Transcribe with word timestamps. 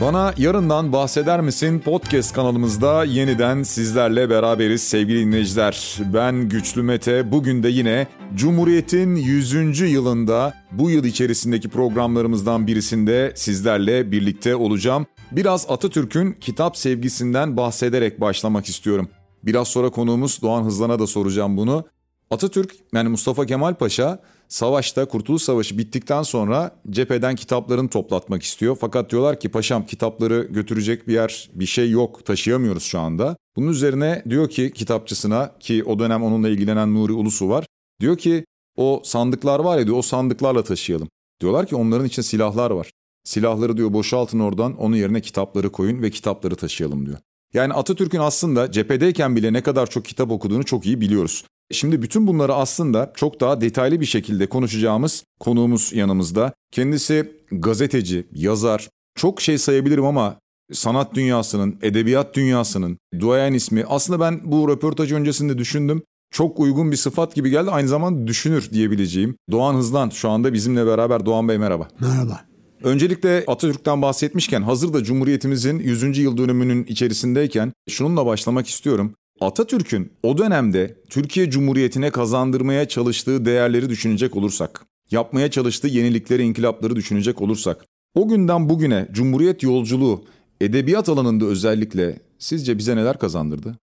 Bana 0.00 0.34
yarından 0.36 0.92
bahseder 0.92 1.40
misin 1.40 1.78
podcast 1.78 2.34
kanalımızda 2.34 3.04
yeniden 3.04 3.62
sizlerle 3.62 4.30
beraberiz 4.30 4.82
sevgili 4.82 5.26
dinleyiciler. 5.26 5.96
Ben 6.14 6.48
Güçlü 6.48 6.82
Mete. 6.82 7.32
Bugün 7.32 7.62
de 7.62 7.68
yine 7.68 8.06
Cumhuriyet'in 8.34 9.16
100. 9.16 9.80
yılında 9.80 10.54
bu 10.72 10.90
yıl 10.90 11.04
içerisindeki 11.04 11.68
programlarımızdan 11.68 12.66
birisinde 12.66 13.32
sizlerle 13.34 14.12
birlikte 14.12 14.56
olacağım. 14.56 15.06
Biraz 15.32 15.66
Atatürk'ün 15.70 16.32
kitap 16.32 16.76
sevgisinden 16.76 17.56
bahsederek 17.56 18.20
başlamak 18.20 18.66
istiyorum. 18.66 19.08
Biraz 19.42 19.68
sonra 19.68 19.90
konuğumuz 19.90 20.42
Doğan 20.42 20.64
Hızlan'a 20.64 20.98
da 20.98 21.06
soracağım 21.06 21.56
bunu. 21.56 21.84
Atatürk 22.30 22.74
yani 22.92 23.08
Mustafa 23.08 23.46
Kemal 23.46 23.74
Paşa 23.74 24.22
savaşta 24.48 25.08
Kurtuluş 25.08 25.42
Savaşı 25.42 25.78
bittikten 25.78 26.22
sonra 26.22 26.80
cepheden 26.90 27.36
kitaplarını 27.36 27.88
toplatmak 27.88 28.42
istiyor. 28.42 28.76
Fakat 28.80 29.10
diyorlar 29.10 29.40
ki 29.40 29.48
paşam 29.48 29.86
kitapları 29.86 30.48
götürecek 30.50 31.08
bir 31.08 31.14
yer 31.14 31.50
bir 31.54 31.66
şey 31.66 31.90
yok 31.90 32.26
taşıyamıyoruz 32.26 32.82
şu 32.82 32.98
anda. 32.98 33.36
Bunun 33.56 33.68
üzerine 33.68 34.22
diyor 34.28 34.50
ki 34.50 34.72
kitapçısına 34.72 35.54
ki 35.60 35.84
o 35.84 35.98
dönem 35.98 36.22
onunla 36.22 36.48
ilgilenen 36.48 36.94
Nuri 36.94 37.12
Ulusu 37.12 37.48
var. 37.48 37.66
Diyor 38.00 38.18
ki 38.18 38.44
o 38.76 39.02
sandıklar 39.04 39.60
var 39.60 39.78
ya 39.78 39.86
diyor 39.86 39.96
o 39.96 40.02
sandıklarla 40.02 40.64
taşıyalım. 40.64 41.08
Diyorlar 41.40 41.66
ki 41.66 41.76
onların 41.76 42.06
için 42.06 42.22
silahlar 42.22 42.70
var. 42.70 42.90
Silahları 43.24 43.76
diyor 43.76 43.92
boşaltın 43.92 44.38
oradan 44.38 44.76
onun 44.76 44.96
yerine 44.96 45.20
kitapları 45.20 45.72
koyun 45.72 46.02
ve 46.02 46.10
kitapları 46.10 46.56
taşıyalım 46.56 47.06
diyor. 47.06 47.18
Yani 47.54 47.72
Atatürk'ün 47.72 48.18
aslında 48.18 48.72
cephedeyken 48.72 49.36
bile 49.36 49.52
ne 49.52 49.62
kadar 49.62 49.90
çok 49.90 50.04
kitap 50.04 50.30
okuduğunu 50.30 50.64
çok 50.64 50.86
iyi 50.86 51.00
biliyoruz. 51.00 51.44
Şimdi 51.70 52.02
bütün 52.02 52.26
bunları 52.26 52.54
aslında 52.54 53.12
çok 53.16 53.40
daha 53.40 53.60
detaylı 53.60 54.00
bir 54.00 54.06
şekilde 54.06 54.46
konuşacağımız 54.46 55.24
konuğumuz 55.40 55.92
yanımızda. 55.92 56.52
Kendisi 56.72 57.32
gazeteci, 57.52 58.26
yazar, 58.32 58.88
çok 59.14 59.40
şey 59.40 59.58
sayabilirim 59.58 60.04
ama 60.04 60.36
sanat 60.72 61.14
dünyasının, 61.14 61.78
edebiyat 61.82 62.34
dünyasının 62.34 62.98
duayen 63.20 63.52
ismi. 63.52 63.84
Aslında 63.88 64.20
ben 64.20 64.40
bu 64.44 64.68
röportaj 64.68 65.12
öncesinde 65.12 65.58
düşündüm. 65.58 66.02
Çok 66.30 66.60
uygun 66.60 66.90
bir 66.90 66.96
sıfat 66.96 67.34
gibi 67.34 67.50
geldi. 67.50 67.70
Aynı 67.70 67.88
zamanda 67.88 68.26
düşünür 68.26 68.70
diyebileceğim. 68.72 69.36
Doğan 69.50 69.74
Hızlan 69.74 70.10
şu 70.10 70.30
anda 70.30 70.52
bizimle 70.52 70.86
beraber. 70.86 71.26
Doğan 71.26 71.48
Bey 71.48 71.58
merhaba. 71.58 71.88
Merhaba. 72.00 72.40
Öncelikle 72.82 73.44
Atatürk'ten 73.46 74.02
bahsetmişken 74.02 74.62
hazır 74.62 74.92
da 74.92 75.04
Cumhuriyetimizin 75.04 75.78
100. 75.78 76.18
yıl 76.18 76.36
dönümünün 76.36 76.84
içerisindeyken 76.84 77.72
şununla 77.88 78.26
başlamak 78.26 78.66
istiyorum. 78.66 79.14
Atatürk'ün 79.40 80.12
o 80.22 80.38
dönemde 80.38 80.96
Türkiye 81.10 81.50
Cumhuriyeti'ne 81.50 82.10
kazandırmaya 82.10 82.88
çalıştığı 82.88 83.44
değerleri 83.44 83.90
düşünecek 83.90 84.36
olursak, 84.36 84.84
yapmaya 85.10 85.50
çalıştığı 85.50 85.88
yenilikleri, 85.88 86.42
inkılapları 86.42 86.96
düşünecek 86.96 87.42
olursak, 87.42 87.84
o 88.14 88.28
günden 88.28 88.68
bugüne 88.68 89.08
Cumhuriyet 89.12 89.62
yolculuğu 89.62 90.24
edebiyat 90.60 91.08
alanında 91.08 91.44
özellikle 91.44 92.18
sizce 92.38 92.78
bize 92.78 92.96
neler 92.96 93.18
kazandırdı? 93.18 93.78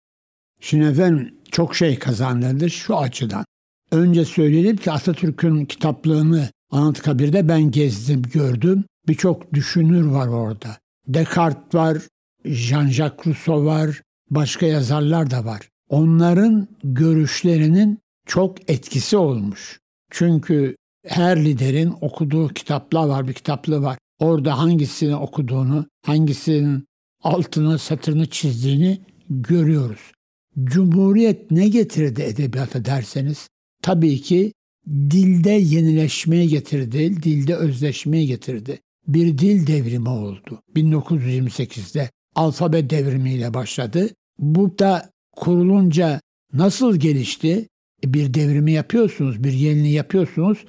Şimdi 0.59 0.85
efendim 0.85 1.33
çok 1.51 1.75
şey 1.75 1.99
kazandırdı 1.99 2.69
şu 2.69 2.97
açıdan. 2.97 3.45
Önce 3.91 4.25
söyleyelim 4.25 4.77
ki 4.77 4.91
Atatürk'ün 4.91 5.65
kitaplığını 5.65 6.49
Anıtkabir'de 6.71 7.47
ben 7.47 7.71
gezdim, 7.71 8.21
gördüm. 8.33 8.83
Birçok 9.07 9.53
düşünür 9.53 10.05
var 10.05 10.27
orada. 10.27 10.77
Descartes 11.07 11.73
var, 11.73 11.97
Jean-Jacques 12.45 13.27
Rousseau 13.27 13.65
var, 13.65 14.01
başka 14.31 14.65
yazarlar 14.65 15.31
da 15.31 15.45
var. 15.45 15.69
Onların 15.89 16.67
görüşlerinin 16.83 17.99
çok 18.25 18.69
etkisi 18.69 19.17
olmuş. 19.17 19.79
Çünkü 20.09 20.75
her 21.07 21.45
liderin 21.45 21.93
okuduğu 22.01 22.47
kitaplar 22.47 23.07
var, 23.07 23.27
bir 23.27 23.33
kitaplığı 23.33 23.81
var. 23.81 23.97
Orada 24.19 24.59
hangisini 24.59 25.15
okuduğunu, 25.15 25.85
hangisinin 26.05 26.85
altını, 27.23 27.79
satırını 27.79 28.25
çizdiğini 28.25 29.01
görüyoruz. 29.29 30.11
Cumhuriyet 30.63 31.51
ne 31.51 31.67
getirdi 31.67 32.21
edebiyata 32.21 32.85
derseniz, 32.85 33.49
tabii 33.81 34.21
ki 34.21 34.53
dilde 34.87 35.51
yenileşmeye 35.51 36.45
getirdi, 36.45 37.23
dilde 37.23 37.55
özleşmeye 37.55 38.25
getirdi. 38.25 38.79
Bir 39.07 39.37
dil 39.37 39.67
devrimi 39.67 40.09
oldu. 40.09 40.61
1928'de 40.75 42.09
alfabe 42.35 42.89
devrimiyle 42.89 43.53
başladı. 43.53 44.09
Bu 44.41 44.79
da 44.79 45.09
kurulunca 45.35 46.21
nasıl 46.53 46.95
gelişti? 46.95 47.67
E, 48.05 48.13
bir 48.13 48.33
devrimi 48.33 48.71
yapıyorsunuz, 48.71 49.43
bir 49.43 49.53
yeniliği 49.53 49.93
yapıyorsunuz. 49.93 50.65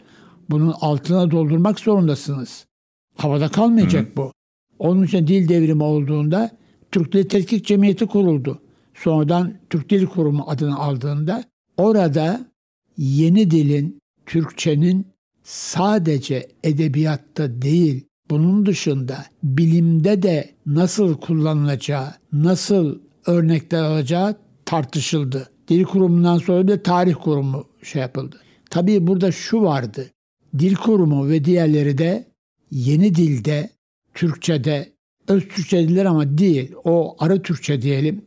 Bunun 0.51 0.75
altına 0.81 1.31
doldurmak 1.31 1.81
zorundasınız. 1.81 2.67
Havada 3.17 3.49
kalmayacak 3.49 4.13
Hı. 4.13 4.17
bu. 4.17 4.33
Onun 4.79 5.03
için 5.03 5.27
dil 5.27 5.49
devrimi 5.49 5.83
olduğunda 5.83 6.51
Türk 6.93 7.13
Dil 7.13 7.29
Tetkik 7.29 7.67
Cemiyeti 7.67 8.07
kuruldu. 8.07 8.63
Sonradan 8.95 9.55
Türk 9.71 9.91
Dil 9.91 10.07
Kurumu 10.07 10.45
adını 10.47 10.79
aldığında 10.79 11.45
orada 11.77 12.47
yeni 12.97 13.51
dilin, 13.51 13.99
Türkçenin 14.27 15.07
sadece 15.43 16.49
edebiyatta 16.65 17.63
değil, 17.63 18.05
bunun 18.31 18.67
dışında 18.67 19.25
bilimde 19.43 20.23
de 20.23 20.51
nasıl 20.67 21.17
kullanılacağı, 21.17 22.13
nasıl 22.33 22.99
örnekler 23.27 23.83
alacağı 23.83 24.37
tartışıldı. 24.65 25.51
Dil 25.69 25.85
kurumundan 25.85 26.39
sonra 26.39 26.69
bir 26.69 26.85
tarih 26.85 27.15
kurumu 27.15 27.65
şey 27.83 28.03
yapıldı. 28.03 28.37
Tabii 28.71 29.07
burada 29.07 29.33
şu 29.33 29.63
vardı. 29.63 30.11
Dil 30.59 30.75
kurumu 30.75 31.29
ve 31.29 31.45
diğerleri 31.45 31.99
de 31.99 32.27
yeni 32.71 33.15
dilde, 33.15 33.71
Türkçe'de, 34.15 34.93
öz 35.29 35.49
Türkçe 35.49 35.79
dediler 35.79 36.05
ama 36.05 36.39
değil, 36.39 36.73
o 36.85 37.17
ara 37.19 37.43
Türkçe 37.43 37.83
diyelim, 37.83 38.25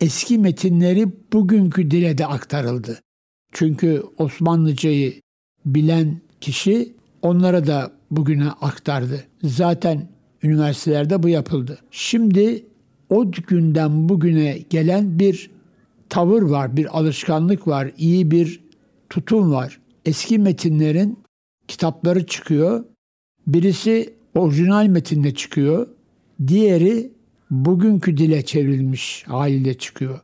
eski 0.00 0.38
metinleri 0.38 1.06
bugünkü 1.32 1.90
dile 1.90 2.18
de 2.18 2.26
aktarıldı. 2.26 3.00
Çünkü 3.52 4.02
Osmanlıcayı 4.18 5.20
bilen 5.66 6.20
kişi 6.40 6.94
onlara 7.22 7.66
da 7.66 7.92
bugüne 8.10 8.50
aktardı. 8.50 9.24
Zaten 9.42 10.08
üniversitelerde 10.42 11.22
bu 11.22 11.28
yapıldı. 11.28 11.78
Şimdi 11.90 12.66
o 13.10 13.30
günden 13.30 14.08
bugüne 14.08 14.58
gelen 14.70 15.18
bir 15.18 15.50
tavır 16.08 16.42
var, 16.42 16.76
bir 16.76 16.98
alışkanlık 16.98 17.68
var, 17.68 17.90
iyi 17.98 18.30
bir 18.30 18.60
tutum 19.10 19.52
var. 19.52 19.80
Eski 20.04 20.38
metinlerin 20.38 21.18
kitapları 21.68 22.26
çıkıyor. 22.26 22.84
Birisi 23.46 24.14
orijinal 24.34 24.86
metinde 24.86 25.34
çıkıyor. 25.34 25.86
Diğeri 26.46 27.12
bugünkü 27.50 28.16
dile 28.16 28.44
çevrilmiş 28.44 29.24
haliyle 29.26 29.78
çıkıyor. 29.78 30.20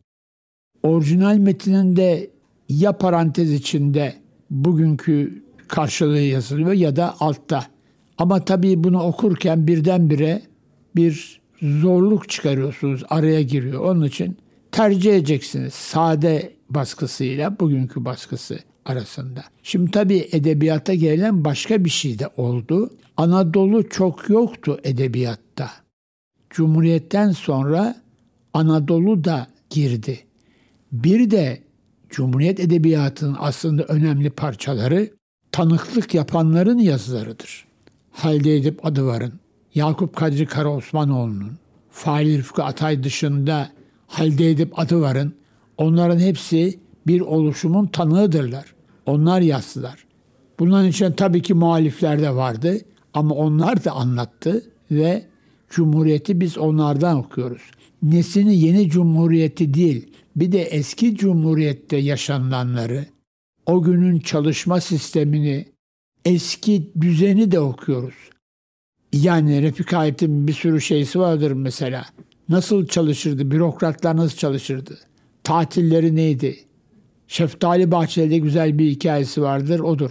Orijinal 0.82 1.36
metninde 1.36 2.30
ya 2.68 2.98
parantez 2.98 3.52
içinde 3.52 4.14
bugünkü 4.50 5.42
karşılığı 5.68 6.18
yazılıyor 6.20 6.72
ya 6.72 6.96
da 6.96 7.14
altta. 7.20 7.66
Ama 8.18 8.44
tabii 8.44 8.84
bunu 8.84 9.02
okurken 9.02 9.66
birdenbire 9.66 10.42
bir 10.96 11.40
zorluk 11.64 12.28
çıkarıyorsunuz, 12.28 13.02
araya 13.08 13.42
giriyor. 13.42 13.80
Onun 13.80 14.04
için 14.04 14.36
tercih 14.72 15.14
edeceksiniz 15.14 15.74
sade 15.74 16.52
baskısıyla 16.70 17.60
bugünkü 17.60 18.04
baskısı 18.04 18.58
arasında. 18.84 19.44
Şimdi 19.62 19.90
tabii 19.90 20.28
edebiyata 20.32 20.94
gelen 20.94 21.44
başka 21.44 21.84
bir 21.84 21.90
şey 21.90 22.18
de 22.18 22.28
oldu. 22.36 22.90
Anadolu 23.16 23.88
çok 23.88 24.30
yoktu 24.30 24.80
edebiyatta. 24.84 25.70
Cumhuriyetten 26.50 27.30
sonra 27.32 27.96
Anadolu 28.52 29.24
da 29.24 29.46
girdi. 29.70 30.20
Bir 30.92 31.30
de 31.30 31.58
Cumhuriyet 32.10 32.60
Edebiyatı'nın 32.60 33.36
aslında 33.38 33.82
önemli 33.82 34.30
parçaları 34.30 35.10
tanıklık 35.52 36.14
yapanların 36.14 36.78
yazılarıdır. 36.78 37.64
Halide 38.10 38.56
Edip 38.56 38.86
Adıvar'ın, 38.86 39.32
Yakup 39.74 40.16
Kadri 40.16 40.46
Karaosmanoğlu'nun, 40.46 41.58
Fahri 41.90 42.38
Rıfkı 42.38 42.64
Atay 42.64 43.04
dışında 43.04 43.70
Halide 44.06 44.50
Edip 44.50 44.78
Adıvar'ın, 44.78 45.34
onların 45.78 46.18
hepsi 46.18 46.80
bir 47.06 47.20
oluşumun 47.20 47.86
tanığıdırlar. 47.86 48.74
Onlar 49.06 49.40
yazdılar. 49.40 50.04
Bunların 50.58 50.88
için 50.88 51.12
tabii 51.12 51.42
ki 51.42 51.54
muhalifler 51.54 52.22
de 52.22 52.34
vardı 52.34 52.78
ama 53.14 53.34
onlar 53.34 53.84
da 53.84 53.92
anlattı 53.92 54.70
ve 54.90 55.26
Cumhuriyeti 55.70 56.40
biz 56.40 56.58
onlardan 56.58 57.18
okuyoruz. 57.18 57.62
Nesini 58.02 58.58
yeni 58.58 58.90
Cumhuriyeti 58.90 59.74
değil, 59.74 60.10
bir 60.36 60.52
de 60.52 60.62
eski 60.62 61.16
Cumhuriyette 61.16 61.96
yaşananları, 61.96 63.06
o 63.66 63.82
günün 63.82 64.18
çalışma 64.18 64.80
sistemini, 64.80 65.66
eski 66.24 66.92
düzeni 67.00 67.52
de 67.52 67.60
okuyoruz. 67.60 68.14
Yani 69.22 69.62
Refik 69.62 69.92
Haydut'un 69.92 70.48
bir 70.48 70.52
sürü 70.52 70.80
şeysi 70.80 71.20
vardır 71.20 71.52
mesela. 71.52 72.06
Nasıl 72.48 72.86
çalışırdı, 72.86 73.50
bürokratlar 73.50 74.16
nasıl 74.16 74.36
çalışırdı, 74.36 74.98
tatilleri 75.44 76.16
neydi? 76.16 76.58
Şeftali 77.28 77.90
Bahçeli'de 77.90 78.38
güzel 78.38 78.78
bir 78.78 78.90
hikayesi 78.90 79.42
vardır, 79.42 79.80
odur. 79.80 80.10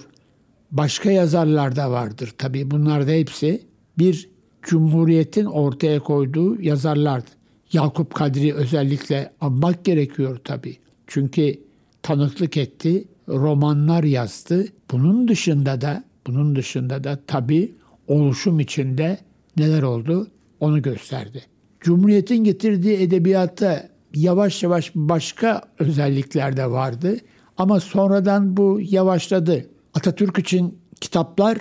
Başka 0.72 1.12
yazarlar 1.12 1.76
da 1.76 1.92
vardır 1.92 2.34
tabii. 2.38 2.72
Bunlar 2.72 3.08
da 3.08 3.12
hepsi 3.12 3.62
bir 3.98 4.30
Cumhuriyet'in 4.62 5.46
ortaya 5.46 6.00
koyduğu 6.00 6.62
yazarlardı. 6.62 7.30
Yakup 7.74 8.14
Kadri 8.14 8.54
özellikle 8.54 9.34
anmak 9.42 9.86
gerekiyor 9.86 10.40
tabii. 10.44 10.78
Çünkü 11.08 11.60
tanıklık 12.04 12.58
etti, 12.58 13.08
romanlar 13.28 14.04
yazdı. 14.04 14.66
Bunun 14.92 15.28
dışında 15.28 15.82
da 15.82 16.04
bunun 16.28 16.56
dışında 16.56 17.04
da 17.04 17.20
tabii 17.28 17.76
oluşum 18.08 18.60
içinde 18.60 19.18
neler 19.58 19.84
oldu 19.84 20.28
onu 20.60 20.82
gösterdi. 20.82 21.44
Cumhuriyet'in 21.80 22.44
getirdiği 22.44 22.98
edebiyatta 22.98 23.90
yavaş 24.16 24.64
yavaş 24.64 24.92
başka 24.96 25.62
özellikler 25.80 26.58
de 26.58 26.72
vardı 26.72 27.18
ama 27.58 27.80
sonradan 27.80 28.58
bu 28.58 28.80
yavaşladı. 28.82 29.70
Atatürk 29.94 30.40
için 30.40 30.78
kitaplar 31.02 31.58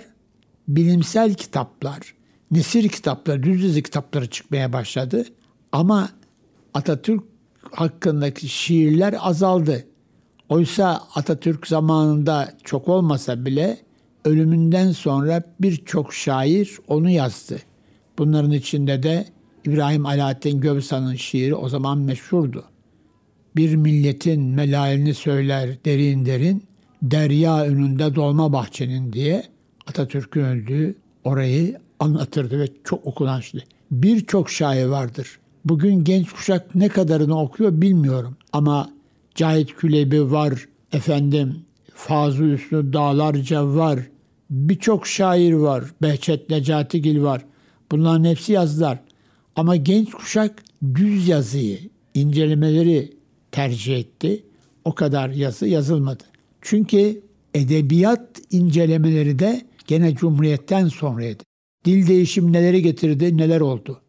bilimsel 0.69 1.35
kitaplar, 1.35 2.15
nesir 2.51 2.89
kitapları, 2.89 3.43
düz 3.43 3.65
yazı 3.65 3.83
kitapları 3.83 4.31
çıkmaya 4.31 4.73
başladı. 4.73 5.25
Ama 5.73 6.09
Atatürk 6.75 7.25
hakkındaki 7.71 8.49
şiirler 8.49 9.15
azaldı. 9.21 9.85
Oysa 10.49 11.03
Atatürk 11.15 11.67
zamanında 11.67 12.53
çok 12.65 12.89
olmasa 12.89 13.45
bile 13.45 13.79
ölümünden 14.25 14.93
sonra 14.93 15.43
birçok 15.61 16.15
şair 16.15 16.79
onu 16.89 17.11
yazdı. 17.11 17.59
Bunların 18.19 18.51
içinde 18.51 19.03
de 19.03 19.27
İbrahim 19.65 20.07
Alaaddin 20.07 20.61
Gövsan'ın 20.61 21.15
şiiri 21.15 21.55
o 21.55 21.69
zaman 21.69 21.99
meşhurdu. 21.99 22.65
Bir 23.57 23.77
milletin 23.77 24.43
melalini 24.43 25.15
söyler 25.15 25.85
derin 25.85 26.27
derin, 26.27 26.65
derya 27.03 27.63
önünde 27.63 28.15
dolma 28.15 28.53
bahçenin 28.53 29.13
diye 29.13 29.45
Atatürk'ün 29.87 30.45
öldüğü 30.45 30.95
orayı 31.25 31.79
anlatırdı 32.01 32.59
ve 32.61 32.69
çok 32.85 33.07
okunançlı. 33.07 33.61
Birçok 33.91 34.51
şair 34.51 34.87
vardır. 34.87 35.39
Bugün 35.65 36.05
genç 36.05 36.33
kuşak 36.33 36.75
ne 36.75 36.89
kadarını 36.89 37.41
okuyor 37.41 37.81
bilmiyorum. 37.81 38.37
Ama 38.53 38.91
Cahit 39.35 39.77
Külebi 39.77 40.31
var, 40.33 40.67
efendim 40.93 41.57
Fazıl 41.95 42.45
Üstü 42.45 42.93
Dağlarca 42.93 43.75
var. 43.75 43.99
Birçok 44.53 45.07
şair 45.07 45.53
var. 45.53 45.85
Behçet 46.03 46.51
Necatigil 46.51 47.23
var. 47.23 47.45
Bunların 47.91 48.25
hepsi 48.25 48.53
yazdılar. 48.53 48.99
Ama 49.57 49.77
genç 49.77 50.11
kuşak 50.11 50.63
düz 50.95 51.29
yazıyı, 51.29 51.79
incelemeleri 52.15 53.13
tercih 53.53 53.99
etti. 53.99 54.45
O 54.85 54.95
kadar 54.95 55.31
yazı 55.31 55.69
yazılmadı. 55.69 56.25
Çünkü 56.61 57.23
edebiyat 57.55 58.41
incelemeleri 58.51 59.39
de 59.39 59.63
gene 59.87 60.15
Cumhuriyet'ten 60.15 60.89
sonraydı. 60.89 61.43
Dil 61.85 62.07
değişim 62.07 62.53
neleri 62.53 62.83
getirdi, 62.83 63.37
neler 63.37 63.61
oldu? 63.61 64.01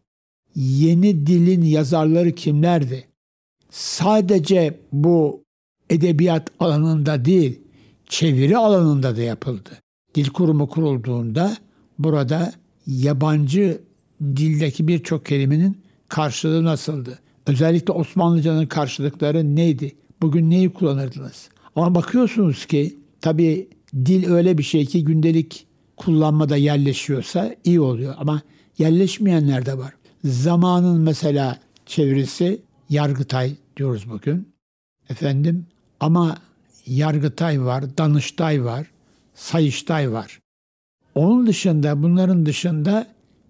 Yeni 0.54 1.26
dilin 1.26 1.62
yazarları 1.62 2.32
kimlerdi? 2.32 3.04
Sadece 3.70 4.80
bu 4.92 5.44
edebiyat 5.90 6.50
alanında 6.60 7.24
değil, 7.24 7.60
çeviri 8.08 8.56
alanında 8.56 9.16
da 9.16 9.22
yapıldı. 9.22 9.83
Dil 10.14 10.28
kurumu 10.30 10.68
kurulduğunda 10.68 11.56
burada 11.98 12.52
yabancı 12.86 13.80
dildeki 14.22 14.88
birçok 14.88 15.26
kelimenin 15.26 15.78
karşılığı 16.08 16.64
nasıldı? 16.64 17.18
Özellikle 17.46 17.92
Osmanlıcanın 17.92 18.66
karşılıkları 18.66 19.56
neydi? 19.56 19.92
Bugün 20.22 20.50
neyi 20.50 20.72
kullanırdınız? 20.72 21.48
Ama 21.76 21.94
bakıyorsunuz 21.94 22.66
ki 22.66 22.98
tabii 23.20 23.68
dil 23.94 24.30
öyle 24.30 24.58
bir 24.58 24.62
şey 24.62 24.86
ki 24.86 25.04
gündelik 25.04 25.66
kullanmada 25.96 26.56
yerleşiyorsa 26.56 27.54
iyi 27.64 27.80
oluyor. 27.80 28.14
Ama 28.18 28.42
yerleşmeyenler 28.78 29.66
de 29.66 29.78
var. 29.78 29.94
Zamanın 30.24 31.00
mesela 31.00 31.58
çevirisi 31.86 32.60
Yargıtay 32.90 33.52
diyoruz 33.76 34.10
bugün. 34.10 34.48
Efendim 35.10 35.66
ama 36.00 36.36
Yargıtay 36.86 37.62
var, 37.62 37.98
Danıştay 37.98 38.64
var, 38.64 38.86
Sayıştay 39.34 40.12
var. 40.12 40.40
Onun 41.14 41.46
dışında 41.46 42.02
bunların 42.02 42.46
dışında 42.46 43.06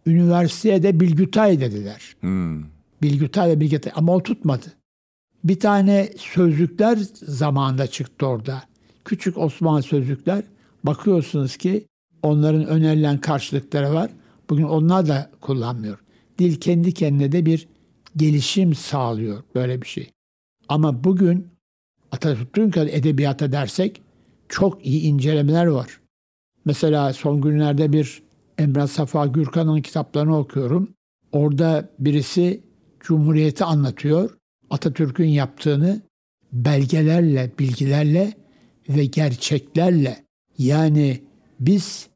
üniversiteye 0.06 0.82
de 0.82 1.00
Bilgütay 1.00 1.60
dediler. 1.60 2.16
Hmm. 2.20 2.62
Bilgütay 3.02 3.50
ve 3.50 3.60
Bilgütay 3.60 3.92
ama 3.96 4.14
o 4.14 4.22
tutmadı. 4.22 4.66
Bir 5.44 5.60
tane 5.60 6.08
sözlükler 6.16 6.98
zamanında 7.22 7.86
çıktı 7.86 8.26
orada. 8.26 8.62
Küçük 9.04 9.38
Osmanlı 9.38 9.82
sözlükler. 9.82 10.44
Bakıyorsunuz 10.84 11.56
ki 11.56 11.86
onların 12.22 12.66
önerilen 12.66 13.18
karşılıkları 13.18 13.94
var. 13.94 14.10
Bugün 14.50 14.64
onlar 14.64 15.08
da 15.08 15.30
kullanmıyor. 15.40 15.98
Dil 16.38 16.60
kendi 16.60 16.94
kendine 16.94 17.32
de 17.32 17.46
bir 17.46 17.68
gelişim 18.16 18.74
sağlıyor 18.74 19.42
böyle 19.54 19.82
bir 19.82 19.86
şey. 19.86 20.10
Ama 20.68 21.04
bugün 21.04 21.48
Atatürk'ün 22.12 22.72
edebiyata 22.88 23.52
dersek 23.52 24.02
çok 24.54 24.86
iyi 24.86 25.02
incelemeler 25.02 25.66
var. 25.66 26.00
Mesela 26.64 27.12
son 27.12 27.40
günlerde 27.40 27.92
bir 27.92 28.22
Emrah 28.58 28.86
Safa 28.86 29.26
Gürkan'ın 29.26 29.82
kitaplarını 29.82 30.38
okuyorum. 30.38 30.94
Orada 31.32 31.88
birisi 31.98 32.60
Cumhuriyeti 33.00 33.64
anlatıyor. 33.64 34.30
Atatürk'ün 34.70 35.28
yaptığını 35.28 36.02
belgelerle, 36.52 37.52
bilgilerle 37.58 38.32
ve 38.88 39.04
gerçeklerle 39.06 40.24
yani 40.58 41.22
biz 41.60 42.08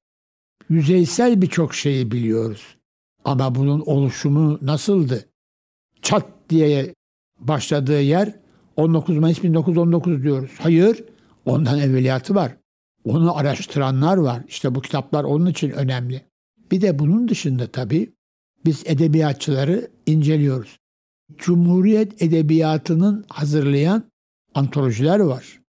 yüzeysel 0.71 1.43
birçok 1.43 1.75
şeyi 1.75 2.11
biliyoruz. 2.11 2.77
Ama 3.25 3.55
bunun 3.55 3.81
oluşumu 3.81 4.59
nasıldı? 4.63 5.25
Çat 6.03 6.27
diye 6.51 6.95
başladığı 7.41 8.01
yer 8.03 8.35
19 8.77 9.19
Mayıs 9.19 9.43
1919 9.43 10.23
diyoruz. 10.23 10.51
Hayır, 10.59 11.05
ondan 11.49 11.79
evveliyatı 11.79 12.35
var. 12.35 12.57
Onu 13.05 13.37
araştıranlar 13.37 14.17
var. 14.17 14.43
İşte 14.49 14.75
bu 14.75 14.81
kitaplar 14.81 15.25
onun 15.25 15.47
için 15.47 15.71
önemli. 15.71 16.25
Bir 16.71 16.81
de 16.81 16.99
bunun 16.99 17.29
dışında 17.29 17.67
tabii 17.67 18.13
biz 18.65 18.83
edebiyatçıları 18.87 19.89
inceliyoruz. 20.07 20.79
Cumhuriyet 21.37 22.23
edebiyatının 22.23 23.25
hazırlayan 23.29 24.05
antolojiler 24.55 25.21
var. 25.21 25.61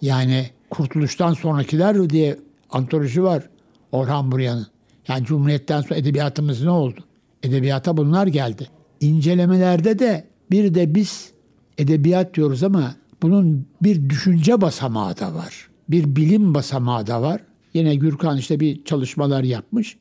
Yani 0.00 0.50
Kurtuluş'tan 0.70 1.34
sonrakiler 1.34 2.10
diye 2.10 2.38
antoloji 2.70 3.22
var 3.22 3.48
Orhan 3.92 4.32
Buryan'ın. 4.32 4.66
Yani 5.08 5.24
Cumhuriyet'ten 5.24 5.80
sonra 5.80 5.96
edebiyatımız 5.96 6.62
ne 6.62 6.70
oldu? 6.70 7.04
Edebiyata 7.42 7.96
bunlar 7.96 8.26
geldi. 8.26 8.68
İncelemelerde 9.00 9.98
de 9.98 10.26
bir 10.50 10.74
de 10.74 10.94
biz 10.94 11.32
edebiyat 11.78 12.34
diyoruz 12.34 12.62
ama 12.62 12.94
bunun 13.22 13.68
bir 13.82 14.10
düşünce 14.10 14.60
basamağı 14.60 15.18
da 15.18 15.34
var. 15.34 15.68
Bir 15.88 16.16
bilim 16.16 16.54
basamağı 16.54 17.06
da 17.06 17.22
var. 17.22 17.42
Yine 17.74 17.96
Gürkan 17.96 18.38
işte 18.38 18.60
bir 18.60 18.84
çalışmalar 18.84 19.42
yapmış. 19.44 19.98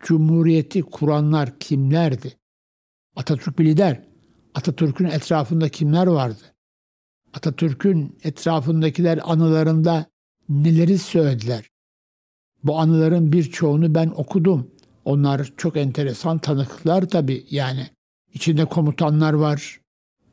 Cumhuriyeti 0.00 0.82
kuranlar 0.82 1.58
kimlerdi? 1.58 2.36
Atatürk 3.16 3.58
bir 3.58 3.64
lider. 3.64 4.02
Atatürk'ün 4.54 5.04
etrafında 5.04 5.68
kimler 5.68 6.06
vardı? 6.06 6.42
Atatürk'ün 7.34 8.18
etrafındakiler 8.24 9.20
anılarında 9.24 10.06
neleri 10.48 10.98
söylediler? 10.98 11.70
Bu 12.64 12.78
anıların 12.78 13.32
birçoğunu 13.32 13.94
ben 13.94 14.12
okudum. 14.16 14.70
Onlar 15.04 15.52
çok 15.56 15.76
enteresan 15.76 16.38
tanıklar 16.38 17.08
tabii 17.08 17.46
yani. 17.50 17.86
İçinde 18.34 18.64
komutanlar 18.64 19.32
var, 19.32 19.80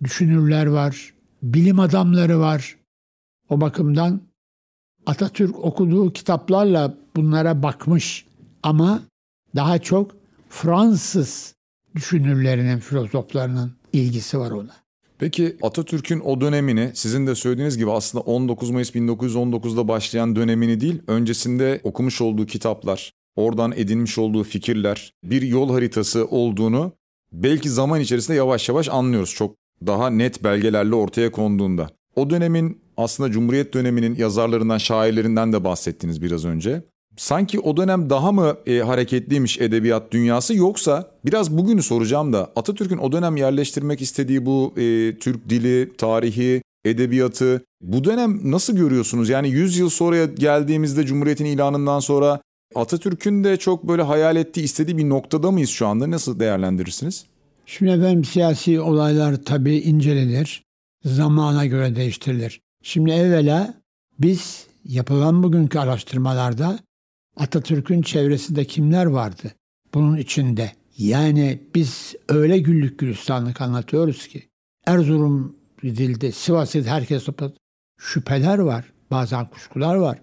düşünürler 0.03 0.65
var, 0.65 1.13
bilim 1.43 1.79
adamları 1.79 2.39
var. 2.39 2.77
O 3.49 3.61
bakımdan 3.61 4.21
Atatürk 5.05 5.59
okuduğu 5.59 6.13
kitaplarla 6.13 6.97
bunlara 7.15 7.63
bakmış 7.63 8.25
ama 8.63 9.01
daha 9.55 9.79
çok 9.79 10.15
Fransız 10.49 11.55
düşünürlerinin, 11.95 12.79
filozoflarının 12.79 13.71
ilgisi 13.93 14.39
var 14.39 14.51
ona. 14.51 14.75
Peki 15.19 15.57
Atatürk'ün 15.61 16.19
o 16.19 16.41
dönemini 16.41 16.91
sizin 16.93 17.27
de 17.27 17.35
söylediğiniz 17.35 17.77
gibi 17.77 17.91
aslında 17.91 18.23
19 18.23 18.69
Mayıs 18.69 18.95
1919'da 18.95 19.87
başlayan 19.87 20.35
dönemini 20.35 20.81
değil, 20.81 21.01
öncesinde 21.07 21.81
okumuş 21.83 22.21
olduğu 22.21 22.45
kitaplar, 22.45 23.11
oradan 23.35 23.73
edinmiş 23.75 24.17
olduğu 24.17 24.43
fikirler, 24.43 25.13
bir 25.23 25.41
yol 25.41 25.71
haritası 25.71 26.25
olduğunu 26.25 26.91
belki 27.31 27.69
zaman 27.69 28.01
içerisinde 28.01 28.37
yavaş 28.37 28.69
yavaş 28.69 28.89
anlıyoruz. 28.89 29.33
Çok 29.33 29.55
daha 29.87 30.09
net 30.09 30.43
belgelerle 30.43 30.95
ortaya 30.95 31.31
konduğunda. 31.31 31.89
O 32.15 32.29
dönemin 32.29 32.81
aslında 32.97 33.31
Cumhuriyet 33.31 33.73
döneminin 33.73 34.15
yazarlarından, 34.15 34.77
şairlerinden 34.77 35.53
de 35.53 35.63
bahsettiniz 35.63 36.21
biraz 36.21 36.45
önce 36.45 36.83
sanki 37.19 37.59
o 37.59 37.77
dönem 37.77 38.09
daha 38.09 38.31
mı 38.31 38.57
e, 38.65 38.79
hareketliymiş 38.79 39.59
edebiyat 39.59 40.11
dünyası 40.11 40.55
yoksa 40.55 41.11
biraz 41.25 41.57
bugünü 41.57 41.83
soracağım 41.83 42.33
da 42.33 42.51
Atatürk'ün 42.55 42.97
o 42.97 43.11
dönem 43.11 43.37
yerleştirmek 43.37 44.01
istediği 44.01 44.45
bu 44.45 44.73
e, 44.77 45.15
Türk 45.17 45.49
dili, 45.49 45.91
tarihi, 45.97 46.61
edebiyatı 46.85 47.65
bu 47.81 48.03
dönem 48.03 48.51
nasıl 48.51 48.75
görüyorsunuz? 48.75 49.29
Yani 49.29 49.49
100 49.49 49.77
yıl 49.77 49.89
sonra 49.89 50.25
geldiğimizde 50.25 51.05
Cumhuriyet'in 51.05 51.45
ilanından 51.45 51.99
sonra 51.99 52.41
Atatürk'ün 52.75 53.43
de 53.43 53.57
çok 53.57 53.87
böyle 53.87 54.01
hayal 54.01 54.35
ettiği, 54.35 54.63
istediği 54.63 54.97
bir 54.97 55.09
noktada 55.09 55.51
mıyız 55.51 55.69
şu 55.69 55.87
anda? 55.87 56.11
Nasıl 56.11 56.39
değerlendirirsiniz? 56.39 57.25
Şimdi 57.69 57.91
efendim 57.91 58.23
siyasi 58.23 58.81
olaylar 58.81 59.43
tabii 59.43 59.77
incelenir, 59.77 60.63
zamana 61.05 61.65
göre 61.65 61.95
değiştirilir. 61.95 62.61
Şimdi 62.83 63.11
evvela 63.11 63.73
biz 64.19 64.67
yapılan 64.85 65.43
bugünkü 65.43 65.79
araştırmalarda 65.79 66.79
Atatürk'ün 67.37 68.01
çevresinde 68.01 68.65
kimler 68.65 69.05
vardı? 69.05 69.51
Bunun 69.93 70.17
içinde. 70.17 70.71
Yani 70.97 71.59
biz 71.75 72.15
öyle 72.29 72.59
güllük 72.59 72.99
gülistanlık 72.99 73.61
anlatıyoruz 73.61 74.27
ki 74.27 74.49
Erzurum 74.85 75.55
gidildi, 75.81 76.31
Sivas 76.31 76.73
gidildi, 76.73 76.89
herkes 76.89 77.23
topladı. 77.23 77.53
Şüpheler 77.99 78.59
var, 78.59 78.85
bazen 79.11 79.49
kuşkular 79.49 79.95
var. 79.95 80.19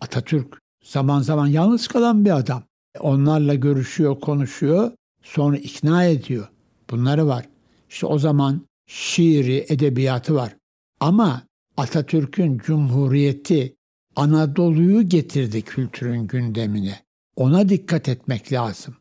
Atatürk 0.00 0.58
zaman 0.84 1.20
zaman 1.20 1.46
yalnız 1.46 1.88
kalan 1.88 2.24
bir 2.24 2.36
adam. 2.36 2.62
Onlarla 3.00 3.54
görüşüyor, 3.54 4.20
konuşuyor, 4.20 4.92
sonra 5.22 5.56
ikna 5.56 6.04
ediyor. 6.04 6.48
Bunları 6.90 7.26
var. 7.26 7.48
İşte 7.90 8.06
o 8.06 8.18
zaman 8.18 8.66
şiiri, 8.86 9.66
edebiyatı 9.68 10.34
var. 10.34 10.56
Ama 11.00 11.42
Atatürk'ün 11.76 12.58
Cumhuriyeti 12.58 13.76
Anadolu'yu 14.16 15.08
getirdi 15.08 15.62
kültürün 15.62 16.26
gündemine. 16.26 17.00
Ona 17.36 17.68
dikkat 17.68 18.08
etmek 18.08 18.52
lazım. 18.52 18.96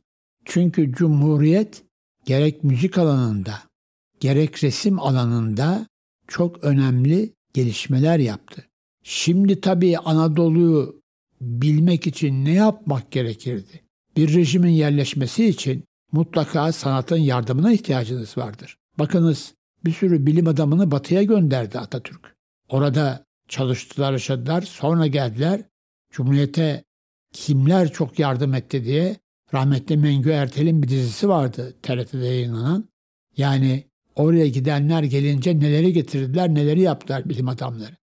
Çünkü 0.46 0.92
Cumhuriyet 0.92 1.84
gerek 2.26 2.64
müzik 2.64 2.98
alanında, 2.98 3.60
gerek 4.20 4.64
resim 4.64 5.00
alanında 5.00 5.88
çok 6.28 6.64
önemli 6.64 7.34
gelişmeler 7.54 8.20
yaptı. 8.20 8.66
Şimdi 9.04 9.62
tabii 9.62 9.98
Anadolu'yu 9.98 11.02
bilmek 11.42 12.08
için 12.08 12.46
ne 12.46 12.54
yapmak 12.54 13.12
gerekirdi? 13.12 13.82
Bir 14.18 14.34
rejimin 14.34 14.72
yerleşmesi 14.72 15.46
için 15.46 15.84
mutlaka 16.12 16.72
sanatın 16.72 17.18
yardımına 17.18 17.72
ihtiyacınız 17.74 18.38
vardır. 18.38 18.78
Bakınız 19.00 19.54
bir 19.86 19.92
sürü 19.92 20.26
bilim 20.26 20.48
adamını 20.48 20.92
batıya 20.92 21.24
gönderdi 21.24 21.80
Atatürk. 21.80 22.36
Orada 22.70 23.26
çalıştılar, 23.48 24.12
yaşadılar. 24.12 24.62
Sonra 24.62 25.08
geldiler. 25.08 25.62
Cumhuriyete 26.12 26.84
kimler 27.34 27.92
çok 27.94 28.20
yardım 28.20 28.54
etti 28.54 28.84
diye 28.84 29.16
rahmetli 29.54 29.98
Mengü 29.98 30.30
Ertel'in 30.30 30.84
bir 30.84 30.88
dizisi 30.88 31.30
vardı 31.30 31.74
TRT'de 31.84 32.26
yayınlanan. 32.26 32.90
Yani 33.38 33.84
oraya 34.16 34.48
gidenler 34.48 35.04
gelince 35.04 35.60
neleri 35.60 35.94
getirdiler, 35.94 36.50
neleri 36.50 36.82
yaptılar 36.82 37.30
bilim 37.30 37.50
adamları. 37.50 37.96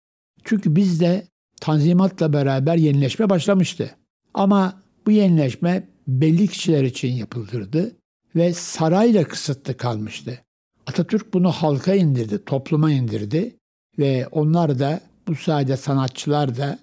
Çünkü 0.44 0.76
bizde 0.76 1.28
Tanzimat'la 1.62 2.34
beraber 2.34 2.76
yenileşme 2.76 3.30
başlamıştı. 3.30 3.96
Ama 4.34 4.82
bu 5.06 5.12
yenileşme 5.12 5.88
belli 6.08 6.48
kişiler 6.48 6.84
için 6.84 7.14
yapıldırdı 7.14 7.96
ve 8.36 8.54
sarayla 8.54 9.24
kısıtlı 9.24 9.78
kalmıştı. 9.78 10.42
Atatürk 10.88 11.34
bunu 11.34 11.52
halka 11.52 11.96
indirdi, 11.96 12.46
topluma 12.46 12.92
indirdi 12.92 13.56
ve 14.00 14.28
onlar 14.28 14.80
da 14.80 15.02
bu 15.28 15.36
sayede 15.36 15.78
sanatçılar 15.78 16.58
da 16.58 16.80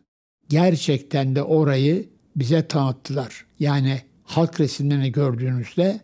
gerçekten 0.49 1.37
de 1.37 1.43
orayı 1.43 2.09
bize 2.37 2.69
tanıttılar. 2.69 3.47
Yani 3.61 4.00
halk 4.25 4.61
resimlerini 4.61 5.12
gördüğünüzde 5.12 6.00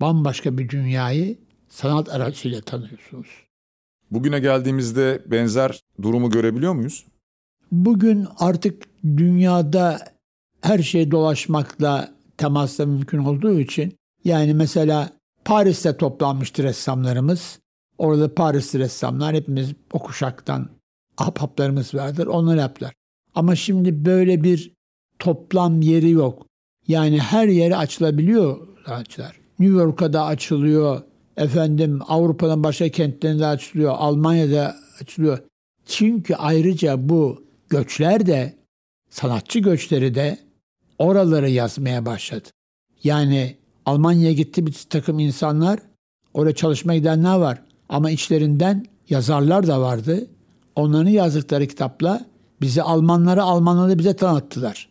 bambaşka 0.00 0.58
bir 0.58 0.68
dünyayı 0.68 1.38
sanat 1.68 2.08
aracıyla 2.08 2.60
tanıyorsunuz. 2.60 3.28
Bugüne 4.10 4.40
geldiğimizde 4.40 5.22
benzer 5.26 5.80
durumu 6.02 6.30
görebiliyor 6.30 6.72
muyuz? 6.72 7.04
Bugün 7.72 8.26
artık 8.38 8.82
dünyada 9.04 9.98
her 10.60 10.78
şey 10.78 11.10
dolaşmakla 11.10 12.14
temasla 12.36 12.86
mümkün 12.86 13.18
olduğu 13.18 13.60
için 13.60 13.94
yani 14.24 14.54
mesela 14.54 15.12
Paris'te 15.44 15.96
toplanmıştı 15.96 16.62
ressamlarımız. 16.62 17.58
Orada 17.98 18.34
Parisli 18.34 18.78
ressamlar 18.78 19.34
hepimiz 19.34 19.72
o 19.92 19.98
kuşaktan 19.98 20.68
ahbaplarımız 21.18 21.94
vardır. 21.94 22.26
Onlar 22.26 22.56
yaptılar. 22.56 22.92
Ama 23.34 23.56
şimdi 23.56 24.04
böyle 24.04 24.42
bir 24.42 24.72
toplam 25.18 25.82
yeri 25.82 26.10
yok. 26.10 26.46
Yani 26.88 27.18
her 27.20 27.48
yere 27.48 27.76
açılabiliyor 27.76 28.68
sanatçılar. 28.86 29.40
New 29.58 29.76
York'a 29.76 30.12
da 30.12 30.24
açılıyor. 30.24 31.02
Efendim 31.36 32.00
Avrupa'nın 32.08 32.64
başka 32.64 32.88
kentlerinde 32.88 33.46
açılıyor. 33.46 33.94
Almanya'da 33.96 34.76
açılıyor. 35.00 35.38
Çünkü 35.86 36.34
ayrıca 36.34 37.08
bu 37.08 37.44
göçler 37.68 38.26
de 38.26 38.54
sanatçı 39.10 39.58
göçleri 39.58 40.14
de 40.14 40.38
oraları 41.02 41.50
yazmaya 41.50 42.06
başladı. 42.06 42.48
Yani 43.04 43.56
Almanya'ya 43.86 44.32
gitti 44.32 44.66
bir 44.66 44.76
takım 44.90 45.18
insanlar. 45.18 45.78
Oraya 46.34 46.54
çalışmaya 46.54 46.98
gidenler 46.98 47.36
var. 47.36 47.62
Ama 47.88 48.10
içlerinden 48.10 48.86
yazarlar 49.08 49.66
da 49.66 49.80
vardı. 49.80 50.26
Onların 50.76 51.10
yazdıkları 51.10 51.66
kitapla 51.66 52.26
bizi 52.60 52.82
Almanlara, 52.82 53.42
Almanları 53.42 53.98
bize 53.98 54.16
tanıttılar. 54.16 54.88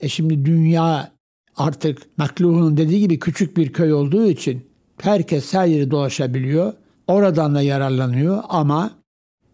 E 0.00 0.08
şimdi 0.08 0.44
dünya 0.44 1.12
artık 1.56 2.18
McLuhan'ın 2.18 2.76
dediği 2.76 3.00
gibi 3.00 3.18
küçük 3.18 3.56
bir 3.56 3.72
köy 3.72 3.92
olduğu 3.92 4.26
için 4.26 4.66
herkes 5.00 5.54
her 5.54 5.66
yeri 5.66 5.90
dolaşabiliyor. 5.90 6.72
Oradan 7.06 7.54
da 7.54 7.62
yararlanıyor 7.62 8.42
ama 8.48 8.90